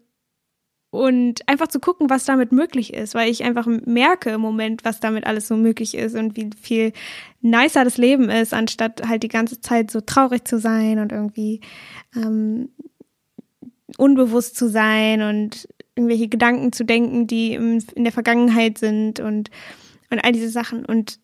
und 0.92 1.48
einfach 1.48 1.68
zu 1.68 1.80
gucken, 1.80 2.10
was 2.10 2.26
damit 2.26 2.52
möglich 2.52 2.94
ist, 2.94 3.16
weil 3.16 3.32
ich 3.32 3.44
einfach 3.44 3.66
merke 3.66 4.32
im 4.32 4.42
Moment, 4.42 4.84
was 4.84 5.00
damit 5.00 5.26
alles 5.26 5.48
so 5.48 5.56
möglich 5.56 5.96
ist 5.96 6.16
und 6.16 6.36
wie 6.36 6.50
viel 6.62 6.92
nicer 7.40 7.86
das 7.86 7.98
Leben 7.98 8.30
ist, 8.30 8.54
anstatt 8.54 9.08
halt 9.08 9.24
die 9.24 9.30
ganze 9.30 9.62
Zeit 9.62 9.90
so 9.90 10.02
traurig 10.02 10.46
zu 10.46 10.60
sein 10.60 11.00
und 11.00 11.14
irgendwie 11.14 11.62
ähm, 12.16 12.70
unbewusst 13.98 14.58
zu 14.58 14.70
sein 14.70 15.22
und 15.22 15.68
irgendwelche 15.96 16.28
Gedanken 16.28 16.74
zu 16.74 16.84
denken, 16.84 17.26
die 17.26 17.54
in 17.54 18.04
der 18.04 18.12
Vergangenheit 18.12 18.78
sind 18.78 19.22
und, 19.22 19.50
und 20.10 20.20
all 20.20 20.34
diese 20.34 20.50
Sachen. 20.50 20.86
Und 20.86 21.20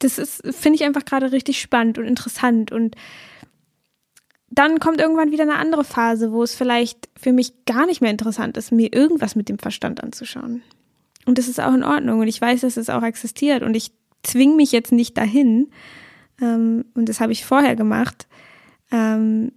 das 0.00 0.18
ist, 0.18 0.42
finde 0.50 0.76
ich 0.76 0.84
einfach 0.84 1.04
gerade 1.04 1.30
richtig 1.30 1.60
spannend 1.60 1.96
und 1.96 2.06
interessant 2.06 2.72
und 2.72 2.96
dann 4.50 4.80
kommt 4.80 5.00
irgendwann 5.00 5.30
wieder 5.30 5.44
eine 5.44 5.56
andere 5.56 5.84
Phase, 5.84 6.32
wo 6.32 6.42
es 6.42 6.54
vielleicht 6.54 7.08
für 7.16 7.32
mich 7.32 7.64
gar 7.66 7.86
nicht 7.86 8.00
mehr 8.00 8.10
interessant 8.10 8.56
ist, 8.56 8.72
mir 8.72 8.92
irgendwas 8.92 9.36
mit 9.36 9.48
dem 9.48 9.58
Verstand 9.58 10.02
anzuschauen. 10.02 10.62
Und 11.24 11.38
das 11.38 11.48
ist 11.48 11.60
auch 11.60 11.72
in 11.72 11.84
Ordnung. 11.84 12.20
Und 12.20 12.28
ich 12.28 12.40
weiß, 12.40 12.62
dass 12.62 12.76
es 12.76 12.90
auch 12.90 13.04
existiert. 13.04 13.62
Und 13.62 13.76
ich 13.76 13.92
zwinge 14.22 14.56
mich 14.56 14.72
jetzt 14.72 14.90
nicht 14.90 15.16
dahin. 15.16 15.70
Ähm, 16.40 16.84
und 16.94 17.08
das 17.08 17.20
habe 17.20 17.32
ich 17.32 17.44
vorher 17.44 17.76
gemacht. 17.76 18.26
Ähm, 18.90 19.52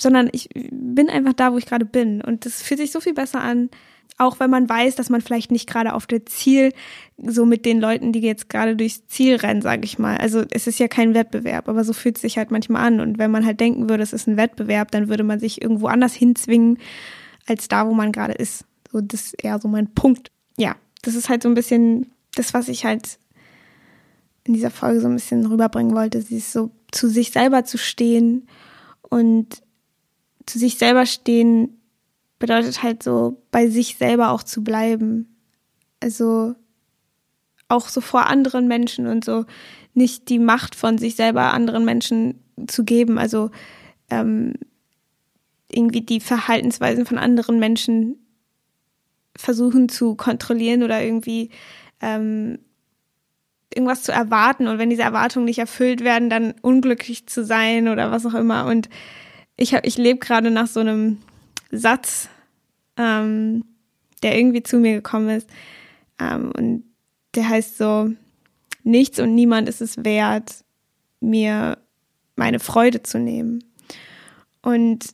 sondern 0.00 0.28
ich 0.32 0.48
bin 0.52 1.10
einfach 1.10 1.32
da, 1.32 1.52
wo 1.52 1.58
ich 1.58 1.66
gerade 1.66 1.84
bin. 1.84 2.22
Und 2.22 2.46
das 2.46 2.62
fühlt 2.62 2.78
sich 2.78 2.92
so 2.92 3.00
viel 3.00 3.14
besser 3.14 3.40
an, 3.40 3.70
auch 4.18 4.40
wenn 4.40 4.50
man 4.50 4.68
weiß, 4.68 4.94
dass 4.94 5.10
man 5.10 5.20
vielleicht 5.20 5.50
nicht 5.50 5.68
gerade 5.68 5.94
auf 5.94 6.06
der 6.06 6.26
Ziel, 6.26 6.72
so 7.18 7.44
mit 7.44 7.64
den 7.64 7.80
Leuten, 7.80 8.12
die 8.12 8.20
jetzt 8.20 8.48
gerade 8.48 8.76
durchs 8.76 9.06
Ziel 9.06 9.36
rennen, 9.36 9.62
sage 9.62 9.84
ich 9.84 9.98
mal. 9.98 10.16
Also 10.16 10.44
es 10.50 10.66
ist 10.66 10.78
ja 10.78 10.88
kein 10.88 11.14
Wettbewerb, 11.14 11.68
aber 11.68 11.84
so 11.84 11.92
fühlt 11.92 12.16
es 12.16 12.22
sich 12.22 12.38
halt 12.38 12.50
manchmal 12.50 12.84
an. 12.86 13.00
Und 13.00 13.18
wenn 13.18 13.30
man 13.30 13.44
halt 13.44 13.60
denken 13.60 13.88
würde, 13.88 14.02
es 14.02 14.12
ist 14.12 14.28
ein 14.28 14.36
Wettbewerb, 14.36 14.90
dann 14.90 15.08
würde 15.08 15.24
man 15.24 15.40
sich 15.40 15.60
irgendwo 15.62 15.86
anders 15.86 16.14
hinzwingen, 16.14 16.78
als 17.46 17.68
da, 17.68 17.86
wo 17.86 17.94
man 17.94 18.12
gerade 18.12 18.34
ist. 18.34 18.64
So, 18.90 19.00
das 19.00 19.26
ist 19.26 19.44
eher 19.44 19.58
so 19.58 19.68
mein 19.68 19.92
Punkt. 19.94 20.30
Ja, 20.56 20.76
das 21.02 21.14
ist 21.14 21.28
halt 21.28 21.42
so 21.42 21.48
ein 21.48 21.54
bisschen 21.54 22.12
das, 22.34 22.54
was 22.54 22.68
ich 22.68 22.84
halt 22.84 23.18
in 24.44 24.54
dieser 24.54 24.70
Folge 24.70 25.00
so 25.00 25.08
ein 25.08 25.14
bisschen 25.14 25.46
rüberbringen 25.46 25.94
wollte, 25.94 26.20
sie 26.20 26.38
ist 26.38 26.52
so 26.52 26.70
zu 26.90 27.08
sich 27.08 27.30
selber 27.30 27.64
zu 27.64 27.78
stehen 27.78 28.48
und 29.02 29.62
zu 30.46 30.58
sich 30.58 30.78
selber 30.78 31.06
stehen 31.06 31.80
bedeutet 32.42 32.82
halt 32.82 33.04
so, 33.04 33.40
bei 33.52 33.68
sich 33.68 33.98
selber 33.98 34.32
auch 34.32 34.42
zu 34.42 34.64
bleiben. 34.64 35.36
Also 36.00 36.56
auch 37.68 37.88
so 37.88 38.00
vor 38.00 38.26
anderen 38.26 38.66
Menschen 38.66 39.06
und 39.06 39.24
so 39.24 39.46
nicht 39.94 40.28
die 40.28 40.40
Macht 40.40 40.74
von 40.74 40.98
sich 40.98 41.14
selber 41.14 41.54
anderen 41.54 41.84
Menschen 41.84 42.42
zu 42.66 42.82
geben. 42.82 43.16
Also 43.16 43.52
ähm, 44.10 44.54
irgendwie 45.70 46.00
die 46.00 46.18
Verhaltensweisen 46.18 47.06
von 47.06 47.16
anderen 47.16 47.60
Menschen 47.60 48.16
versuchen 49.36 49.88
zu 49.88 50.16
kontrollieren 50.16 50.82
oder 50.82 51.00
irgendwie 51.00 51.50
ähm, 52.00 52.58
irgendwas 53.72 54.02
zu 54.02 54.10
erwarten 54.10 54.66
und 54.66 54.78
wenn 54.78 54.90
diese 54.90 55.02
Erwartungen 55.02 55.44
nicht 55.44 55.60
erfüllt 55.60 56.02
werden, 56.02 56.28
dann 56.28 56.54
unglücklich 56.60 57.28
zu 57.28 57.44
sein 57.44 57.86
oder 57.86 58.10
was 58.10 58.26
auch 58.26 58.34
immer. 58.34 58.66
Und 58.66 58.88
ich 59.56 59.74
ich 59.84 59.96
lebe 59.96 60.18
gerade 60.18 60.50
nach 60.50 60.66
so 60.66 60.80
einem 60.80 61.18
Satz, 61.70 62.28
ähm, 62.96 63.64
der 64.22 64.36
irgendwie 64.38 64.62
zu 64.62 64.78
mir 64.78 64.94
gekommen 64.94 65.30
ist. 65.30 65.48
Ähm, 66.18 66.52
und 66.56 66.84
der 67.34 67.48
heißt 67.48 67.78
so, 67.78 68.10
nichts 68.84 69.18
und 69.18 69.34
niemand 69.34 69.68
ist 69.68 69.80
es 69.80 70.04
wert, 70.04 70.64
mir 71.20 71.78
meine 72.36 72.60
Freude 72.60 73.02
zu 73.02 73.18
nehmen. 73.18 73.64
Und 74.62 75.06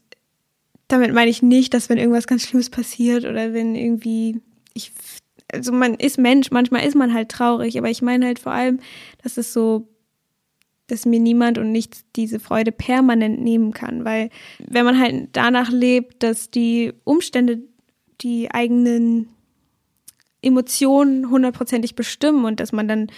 damit 0.89 1.13
meine 1.13 1.31
ich 1.31 1.43
nicht, 1.43 1.75
dass 1.75 1.89
wenn 1.89 1.99
irgendwas 1.99 2.27
ganz 2.27 2.43
Schlimmes 2.43 2.71
passiert 2.71 3.25
oder 3.25 3.53
wenn 3.53 3.75
irgendwie 3.75 4.41
ich 4.75 4.93
also 5.53 5.73
man 5.73 5.95
ist 5.95 6.19
Mensch, 6.19 6.51
manchmal 6.51 6.85
ist 6.85 6.95
man 6.95 7.15
halt 7.15 7.31
traurig, 7.31 7.79
aber 7.79 7.89
ich 7.89 8.03
meine 8.03 8.27
halt 8.27 8.39
vor 8.39 8.53
allem, 8.53 8.81
dass 9.23 9.37
es 9.37 9.53
so, 9.53 9.89
dass 10.89 11.07
mir 11.07 11.21
niemand 11.21 11.59
und 11.59 11.73
nichts 11.73 12.05
diese 12.17 12.39
Freude 12.39 12.73
permanent 12.73 13.41
nehmen 13.41 13.73
kann, 13.73 14.05
weil 14.05 14.31
wenn 14.59 14.85
man 14.85 14.99
halt 14.99 15.31
danach 15.33 15.71
lebt, 15.71 16.23
dass 16.23 16.51
die 16.51 16.93
Umstände 17.05 17.63
die 18.21 18.51
eigenen 18.51 19.29
Emotionen 20.43 21.31
hundertprozentig 21.31 21.95
bestimmen 21.95 22.45
und 22.45 22.61
dass 22.61 22.73
man 22.73 22.89
dann 22.89 23.09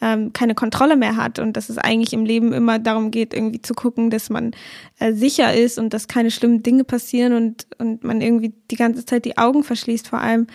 ähm, 0.00 0.32
keine 0.32 0.54
Kontrolle 0.54 0.96
mehr 0.96 1.16
hat 1.16 1.38
und 1.38 1.56
dass 1.56 1.68
es 1.68 1.78
eigentlich 1.78 2.12
im 2.12 2.24
Leben 2.24 2.52
immer 2.52 2.78
darum 2.78 3.10
geht, 3.10 3.34
irgendwie 3.34 3.60
zu 3.60 3.74
gucken, 3.74 4.10
dass 4.10 4.30
man 4.30 4.52
äh, 4.98 5.12
sicher 5.12 5.54
ist 5.54 5.78
und 5.78 5.92
dass 5.92 6.08
keine 6.08 6.30
schlimmen 6.30 6.62
Dinge 6.62 6.84
passieren 6.84 7.34
und, 7.34 7.66
und 7.78 8.02
man 8.02 8.20
irgendwie 8.20 8.54
die 8.70 8.76
ganze 8.76 9.04
Zeit 9.04 9.24
die 9.24 9.36
Augen 9.36 9.62
verschließt 9.62 10.08
vor 10.08 10.20
allem, 10.20 10.46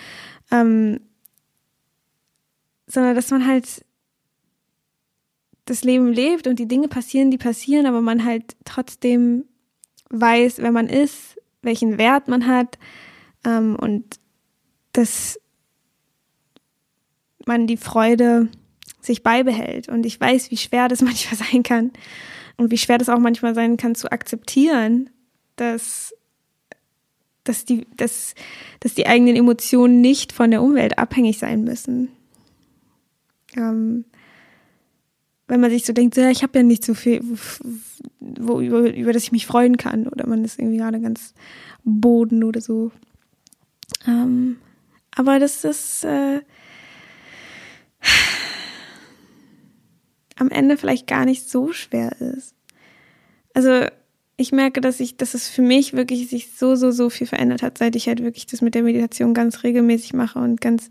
ähm, 0.51 0.99
sondern 2.87 3.15
dass 3.15 3.29
man 3.31 3.45
halt 3.45 3.85
das 5.65 5.83
Leben 5.83 6.11
lebt 6.11 6.47
und 6.47 6.59
die 6.59 6.67
Dinge 6.67 6.87
passieren, 6.87 7.31
die 7.31 7.37
passieren, 7.37 7.87
aber 7.87 8.01
man 8.01 8.23
halt 8.23 8.55
trotzdem 8.65 9.45
weiß, 10.11 10.59
wer 10.59 10.71
man 10.71 10.87
ist, 10.87 11.39
welchen 11.61 11.97
Wert 11.97 12.27
man 12.27 12.47
hat 12.47 12.77
ähm, 13.45 13.75
und 13.75 14.19
dass 14.93 15.39
man 17.45 17.67
die 17.67 17.77
Freude 17.77 18.49
sich 19.01 19.23
beibehält. 19.23 19.87
Und 19.87 20.05
ich 20.05 20.19
weiß, 20.19 20.51
wie 20.51 20.57
schwer 20.57 20.87
das 20.87 21.01
manchmal 21.03 21.37
sein 21.37 21.63
kann 21.63 21.91
und 22.57 22.71
wie 22.71 22.77
schwer 22.77 22.97
das 22.97 23.09
auch 23.09 23.19
manchmal 23.19 23.55
sein 23.55 23.77
kann 23.77 23.95
zu 23.95 24.11
akzeptieren, 24.11 25.09
dass, 25.55 26.13
dass, 27.43 27.65
die, 27.65 27.87
dass, 27.95 28.35
dass 28.79 28.95
die 28.95 29.07
eigenen 29.07 29.35
Emotionen 29.35 30.01
nicht 30.01 30.31
von 30.31 30.51
der 30.51 30.61
Umwelt 30.61 30.97
abhängig 30.97 31.37
sein 31.37 31.63
müssen. 31.63 32.09
Ähm, 33.55 34.05
wenn 35.47 35.61
man 35.61 35.69
sich 35.69 35.85
so 35.85 35.93
denkt, 35.93 36.17
ja, 36.17 36.29
ich 36.31 36.41
habe 36.41 36.57
ja 36.57 36.63
nicht 36.63 36.83
so 36.83 36.95
viel, 36.95 37.21
wo, 38.19 38.59
über, 38.59 38.91
über 38.93 39.13
das 39.13 39.23
ich 39.23 39.31
mich 39.31 39.45
freuen 39.45 39.77
kann, 39.77 40.07
oder 40.07 40.27
man 40.27 40.43
ist 40.43 40.57
irgendwie 40.57 40.77
gerade 40.77 40.99
ganz 40.99 41.33
Boden 41.83 42.43
oder 42.43 42.61
so. 42.61 42.91
Ähm, 44.07 44.57
aber 45.15 45.39
das 45.39 45.63
ist 45.63 46.03
äh, 46.03 46.41
am 50.37 50.49
Ende 50.49 50.77
vielleicht 50.77 51.07
gar 51.07 51.25
nicht 51.25 51.49
so 51.49 51.71
schwer 51.71 52.19
ist. 52.19 52.53
Also 53.53 53.85
ich 54.37 54.51
merke, 54.51 54.81
dass 54.81 54.99
ich, 54.99 55.15
dass 55.17 55.33
es 55.33 55.47
für 55.47 55.61
mich 55.61 55.93
wirklich 55.93 56.29
sich 56.29 56.51
so, 56.55 56.75
so, 56.75 56.91
so 56.91 57.09
viel 57.09 57.27
verändert 57.27 57.61
hat, 57.61 57.77
seit 57.77 57.95
ich 57.95 58.07
halt 58.07 58.21
wirklich 58.21 58.45
das 58.45 58.61
mit 58.61 58.75
der 58.75 58.83
Meditation 58.83 59.33
ganz 59.33 59.63
regelmäßig 59.63 60.13
mache 60.13 60.39
und 60.39 60.59
ganz 60.59 60.89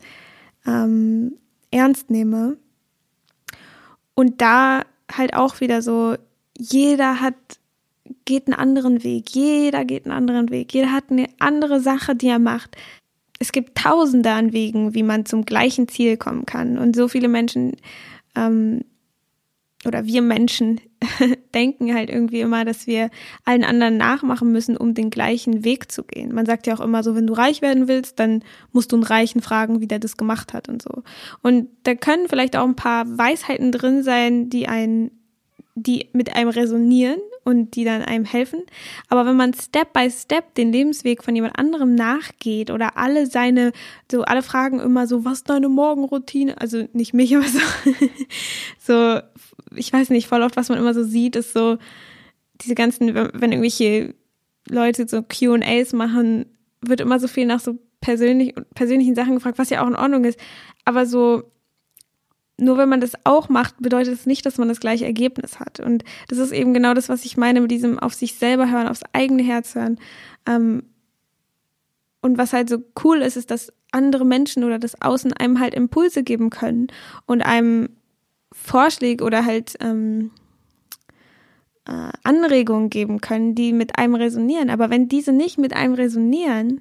ähm, 0.66 1.37
ernst 1.70 2.11
nehme. 2.11 2.57
Und 4.14 4.40
da 4.40 4.85
halt 5.12 5.35
auch 5.35 5.61
wieder 5.61 5.83
so, 5.83 6.16
jeder 6.57 7.20
hat, 7.20 7.35
geht 8.24 8.46
einen 8.46 8.54
anderen 8.54 9.04
Weg, 9.04 9.30
jeder 9.30 9.84
geht 9.84 10.04
einen 10.04 10.14
anderen 10.14 10.50
Weg, 10.50 10.72
jeder 10.72 10.92
hat 10.92 11.10
eine 11.10 11.26
andere 11.38 11.80
Sache, 11.80 12.14
die 12.14 12.28
er 12.28 12.38
macht. 12.38 12.76
Es 13.38 13.52
gibt 13.52 13.76
tausende 13.76 14.30
an 14.30 14.52
Wegen, 14.52 14.94
wie 14.94 15.02
man 15.02 15.26
zum 15.26 15.44
gleichen 15.44 15.88
Ziel 15.88 16.16
kommen 16.16 16.46
kann. 16.46 16.78
Und 16.78 16.96
so 16.96 17.08
viele 17.08 17.28
Menschen 17.28 17.76
ähm, 18.36 18.82
oder 19.86 20.06
wir 20.06 20.22
Menschen 20.22 20.80
denken 21.54 21.94
halt 21.94 22.10
irgendwie 22.10 22.40
immer, 22.40 22.64
dass 22.64 22.86
wir 22.86 23.10
allen 23.44 23.64
anderen 23.64 23.96
nachmachen 23.96 24.52
müssen, 24.52 24.76
um 24.76 24.94
den 24.94 25.10
gleichen 25.10 25.64
Weg 25.64 25.92
zu 25.92 26.02
gehen. 26.04 26.34
Man 26.34 26.46
sagt 26.46 26.66
ja 26.66 26.74
auch 26.74 26.80
immer 26.80 27.02
so, 27.02 27.14
wenn 27.14 27.26
du 27.26 27.34
reich 27.34 27.62
werden 27.62 27.88
willst, 27.88 28.18
dann 28.18 28.42
musst 28.72 28.92
du 28.92 28.96
einen 28.96 29.04
Reichen 29.04 29.42
fragen, 29.42 29.80
wie 29.80 29.86
der 29.86 29.98
das 29.98 30.16
gemacht 30.16 30.52
hat 30.52 30.68
und 30.68 30.82
so. 30.82 31.02
Und 31.42 31.68
da 31.84 31.94
können 31.94 32.28
vielleicht 32.28 32.56
auch 32.56 32.64
ein 32.64 32.76
paar 32.76 33.06
Weisheiten 33.06 33.72
drin 33.72 34.02
sein, 34.02 34.48
die 34.48 34.68
einen, 34.68 35.10
die 35.74 36.08
mit 36.12 36.34
einem 36.34 36.50
resonieren 36.50 37.18
und 37.42 37.74
die 37.74 37.84
dann 37.84 38.02
einem 38.02 38.24
helfen. 38.24 38.62
Aber 39.08 39.26
wenn 39.26 39.37
man 39.37 39.54
Step 39.54 39.92
by 39.92 40.10
Step 40.10 40.54
den 40.54 40.72
Lebensweg 40.72 41.22
von 41.22 41.34
jemand 41.34 41.58
anderem 41.58 41.94
nachgeht 41.94 42.70
oder 42.70 42.96
alle 42.96 43.26
seine, 43.26 43.72
so 44.10 44.22
alle 44.22 44.42
fragen 44.42 44.80
immer 44.80 45.06
so, 45.06 45.24
was 45.24 45.38
ist 45.38 45.50
deine 45.50 45.68
Morgenroutine? 45.68 46.60
Also 46.60 46.88
nicht 46.92 47.12
mich, 47.12 47.37
aber 47.37 47.46
so, 47.46 47.60
so 48.78 49.20
ich 49.76 49.92
weiß 49.92 50.10
nicht, 50.10 50.28
voll 50.28 50.42
oft, 50.42 50.56
was 50.56 50.68
man 50.68 50.78
immer 50.78 50.94
so 50.94 51.02
sieht, 51.02 51.37
ist 51.37 51.52
so 51.52 51.78
diese 52.60 52.74
ganzen, 52.74 53.14
wenn 53.14 53.52
irgendwelche 53.52 54.14
Leute 54.68 55.06
so 55.08 55.22
QAs 55.22 55.92
machen, 55.92 56.46
wird 56.80 57.00
immer 57.00 57.18
so 57.18 57.28
viel 57.28 57.46
nach 57.46 57.60
so 57.60 57.78
persönlich, 58.00 58.54
persönlichen 58.74 59.14
Sachen 59.14 59.34
gefragt, 59.34 59.58
was 59.58 59.70
ja 59.70 59.82
auch 59.82 59.88
in 59.88 59.96
Ordnung 59.96 60.24
ist. 60.24 60.38
Aber 60.84 61.06
so, 61.06 61.50
nur 62.58 62.78
wenn 62.78 62.88
man 62.88 63.00
das 63.00 63.12
auch 63.24 63.48
macht, 63.48 63.80
bedeutet 63.80 64.14
es 64.14 64.26
nicht, 64.26 64.46
dass 64.46 64.58
man 64.58 64.68
das 64.68 64.80
gleiche 64.80 65.04
Ergebnis 65.04 65.58
hat. 65.58 65.80
Und 65.80 66.04
das 66.28 66.38
ist 66.38 66.52
eben 66.52 66.72
genau 66.72 66.94
das, 66.94 67.08
was 67.08 67.24
ich 67.24 67.36
meine 67.36 67.60
mit 67.60 67.70
diesem 67.70 67.98
auf 67.98 68.14
sich 68.14 68.34
selber 68.34 68.70
hören, 68.70 68.86
aufs 68.86 69.02
eigene 69.12 69.42
Herz 69.42 69.74
hören. 69.74 69.98
Ähm, 70.46 70.84
und 72.20 72.38
was 72.38 72.52
halt 72.52 72.68
so 72.68 72.78
cool 73.04 73.18
ist, 73.18 73.36
ist, 73.36 73.50
dass 73.50 73.72
andere 73.90 74.24
Menschen 74.24 74.64
oder 74.64 74.78
das 74.78 75.00
Außen 75.02 75.32
einem 75.32 75.60
halt 75.60 75.74
Impulse 75.74 76.22
geben 76.22 76.50
können 76.50 76.86
und 77.26 77.42
einem 77.42 77.90
Vorschläge 78.52 79.24
oder 79.24 79.44
halt 79.44 79.74
ähm, 79.80 80.30
äh, 81.86 82.10
Anregungen 82.22 82.88
geben 82.88 83.20
können, 83.20 83.54
die 83.54 83.72
mit 83.72 83.98
einem 83.98 84.14
resonieren. 84.14 84.70
Aber 84.70 84.90
wenn 84.90 85.08
diese 85.08 85.32
nicht 85.32 85.58
mit 85.58 85.74
einem 85.74 85.94
resonieren, 85.94 86.80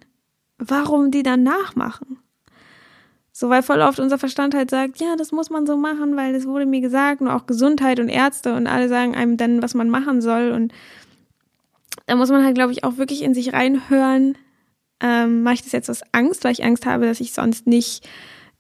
warum 0.58 1.12
die 1.12 1.24
dann 1.24 1.44
nachmachen? 1.44 2.20
So, 3.36 3.50
weil 3.50 3.64
voll 3.64 3.82
oft 3.82 4.00
unser 4.00 4.20
Verstand 4.20 4.54
halt 4.54 4.70
sagt, 4.70 5.00
ja, 5.00 5.16
das 5.16 5.32
muss 5.32 5.50
man 5.50 5.66
so 5.66 5.76
machen, 5.76 6.16
weil 6.16 6.34
das 6.34 6.46
wurde 6.46 6.68
mir 6.68 6.82
gesagt 6.82 7.20
und 7.20 7.28
auch 7.28 7.48
Gesundheit 7.48 8.00
und 8.00 8.08
Ärzte 8.08 8.54
und 8.54 8.68
alle 8.68 8.88
sagen 8.88 9.16
einem 9.16 9.38
dann, 9.38 9.64
was 9.64 9.74
man 9.74 9.90
machen 9.90 10.22
soll. 10.22 10.52
Und 10.52 10.72
da 12.06 12.16
muss 12.16 12.30
man 12.30 12.46
halt, 12.46 12.54
glaube 12.54 12.72
ich, 12.72 12.84
auch 12.84 12.98
wirklich 12.98 13.24
in 13.24 13.34
sich 13.34 13.52
reinhören. 13.52 14.38
Ähm, 15.00 15.42
mache 15.42 15.56
ich 15.56 15.64
das 15.64 15.72
jetzt 15.72 15.90
aus 15.90 16.04
Angst, 16.12 16.44
weil 16.44 16.52
ich 16.52 16.64
Angst 16.64 16.86
habe, 16.86 17.08
dass 17.08 17.20
ich 17.20 17.34
sonst 17.34 17.66
nicht, 17.66 18.08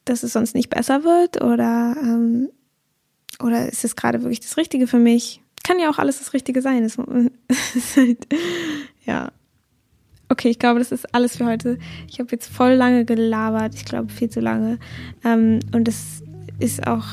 dass 0.05 0.23
es 0.23 0.33
sonst 0.33 0.55
nicht 0.55 0.71
besser 0.71 1.03
wird? 1.03 1.43
Oder 1.43 1.95
ähm, 2.01 2.49
oder 3.39 3.67
ist 3.67 3.83
es 3.83 3.95
gerade 3.95 4.21
wirklich 4.23 4.39
das 4.39 4.57
Richtige 4.57 4.87
für 4.87 4.99
mich? 4.99 5.41
Kann 5.63 5.79
ja 5.79 5.89
auch 5.91 5.99
alles 5.99 6.17
das 6.17 6.33
Richtige 6.33 6.63
sein. 6.63 6.81
Das 6.81 6.97
halt, 7.95 8.27
ja. 9.05 9.31
Okay, 10.33 10.49
ich 10.49 10.57
glaube, 10.57 10.79
das 10.79 10.91
ist 10.91 11.13
alles 11.13 11.37
für 11.37 11.45
heute. 11.45 11.77
Ich 12.09 12.19
habe 12.19 12.29
jetzt 12.31 12.51
voll 12.51 12.71
lange 12.71 13.05
gelabert. 13.05 13.75
Ich 13.75 13.85
glaube, 13.85 14.11
viel 14.11 14.31
zu 14.31 14.39
lange. 14.39 14.79
Ähm, 15.23 15.59
und 15.73 15.87
es 15.87 16.23
ist 16.57 16.87
auch, 16.87 17.05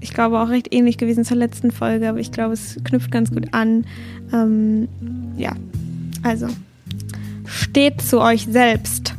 ich 0.00 0.14
glaube, 0.14 0.40
auch 0.40 0.48
recht 0.48 0.72
ähnlich 0.72 0.96
gewesen 0.96 1.22
zur 1.22 1.36
letzten 1.36 1.70
Folge, 1.70 2.08
aber 2.08 2.18
ich 2.18 2.32
glaube, 2.32 2.54
es 2.54 2.78
knüpft 2.82 3.10
ganz 3.10 3.30
gut 3.30 3.52
an. 3.52 3.84
Ähm, 4.32 4.88
ja, 5.36 5.54
also 6.22 6.46
steht 7.44 8.00
zu 8.00 8.22
euch 8.22 8.46
selbst. 8.46 9.12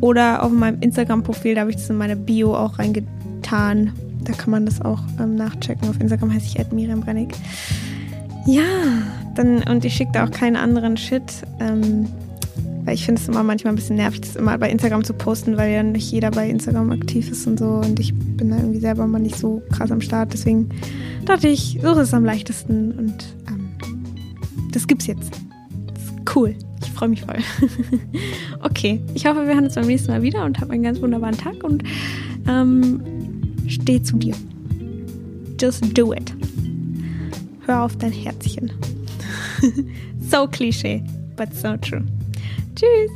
Oder 0.00 0.42
auf 0.42 0.50
meinem 0.52 0.80
Instagram-Profil, 0.80 1.54
da 1.54 1.60
habe 1.62 1.70
ich 1.70 1.76
das 1.76 1.90
in 1.90 1.96
meine 1.96 2.16
Bio 2.16 2.54
auch 2.54 2.78
reingetan. 2.78 3.15
Da 3.50 4.32
kann 4.32 4.50
man 4.50 4.66
das 4.66 4.80
auch 4.80 5.00
ähm, 5.20 5.36
nachchecken. 5.36 5.88
Auf 5.88 6.00
Instagram 6.00 6.32
heiße 6.32 6.46
ich 6.46 6.72
Miriam 6.72 7.00
Brennig. 7.00 7.34
Ja, 8.46 8.62
dann, 9.34 9.62
und 9.64 9.84
ich 9.84 9.94
schicke 9.94 10.12
da 10.12 10.24
auch 10.24 10.30
keinen 10.30 10.56
anderen 10.56 10.96
Shit. 10.96 11.22
Ähm, 11.60 12.06
weil 12.86 12.94
ich 12.94 13.04
finde 13.04 13.20
es 13.20 13.28
immer 13.28 13.42
manchmal 13.42 13.72
ein 13.72 13.76
bisschen 13.76 13.96
nervig, 13.96 14.20
das 14.20 14.36
immer 14.36 14.56
bei 14.58 14.70
Instagram 14.70 15.02
zu 15.02 15.12
posten, 15.12 15.56
weil 15.56 15.72
ja 15.72 15.82
nicht 15.82 16.10
jeder 16.12 16.30
bei 16.30 16.48
Instagram 16.48 16.92
aktiv 16.92 17.28
ist 17.30 17.44
und 17.48 17.58
so. 17.58 17.66
Und 17.66 17.98
ich 17.98 18.14
bin 18.14 18.50
da 18.50 18.58
irgendwie 18.58 18.78
selber 18.78 19.08
mal 19.08 19.18
nicht 19.18 19.36
so 19.36 19.60
krass 19.72 19.90
am 19.90 20.00
Start. 20.00 20.32
Deswegen 20.32 20.68
dachte 21.24 21.48
ich, 21.48 21.80
so 21.82 21.92
ist 21.92 21.98
es 21.98 22.14
am 22.14 22.24
leichtesten. 22.24 22.92
Und 22.92 23.34
ähm, 23.48 23.70
das 24.70 24.86
gibt's 24.86 25.08
jetzt. 25.08 25.32
Das 25.92 26.04
ist 26.04 26.36
cool. 26.36 26.54
Ich 26.80 26.92
freue 26.92 27.08
mich 27.08 27.22
voll. 27.22 27.38
okay, 28.62 29.02
ich 29.14 29.26
hoffe, 29.26 29.44
wir 29.46 29.54
hören 29.54 29.64
uns 29.64 29.74
beim 29.74 29.86
nächsten 29.86 30.12
Mal 30.12 30.22
wieder 30.22 30.44
und 30.44 30.60
habt 30.60 30.70
einen 30.70 30.84
ganz 30.84 31.02
wunderbaren 31.02 31.36
Tag 31.36 31.64
und 31.64 31.82
ähm, 32.46 33.02
steh 33.68 34.02
zu 34.02 34.16
dir. 34.16 34.34
Just 35.60 35.96
do 35.96 36.12
it. 36.12 36.34
Hör 37.66 37.82
auf 37.82 37.96
dein 37.96 38.12
Herzchen. 38.12 38.70
so 40.20 40.46
Klischee, 40.46 41.02
but 41.36 41.54
so 41.54 41.76
true. 41.76 42.04
Tschüss. 42.74 43.10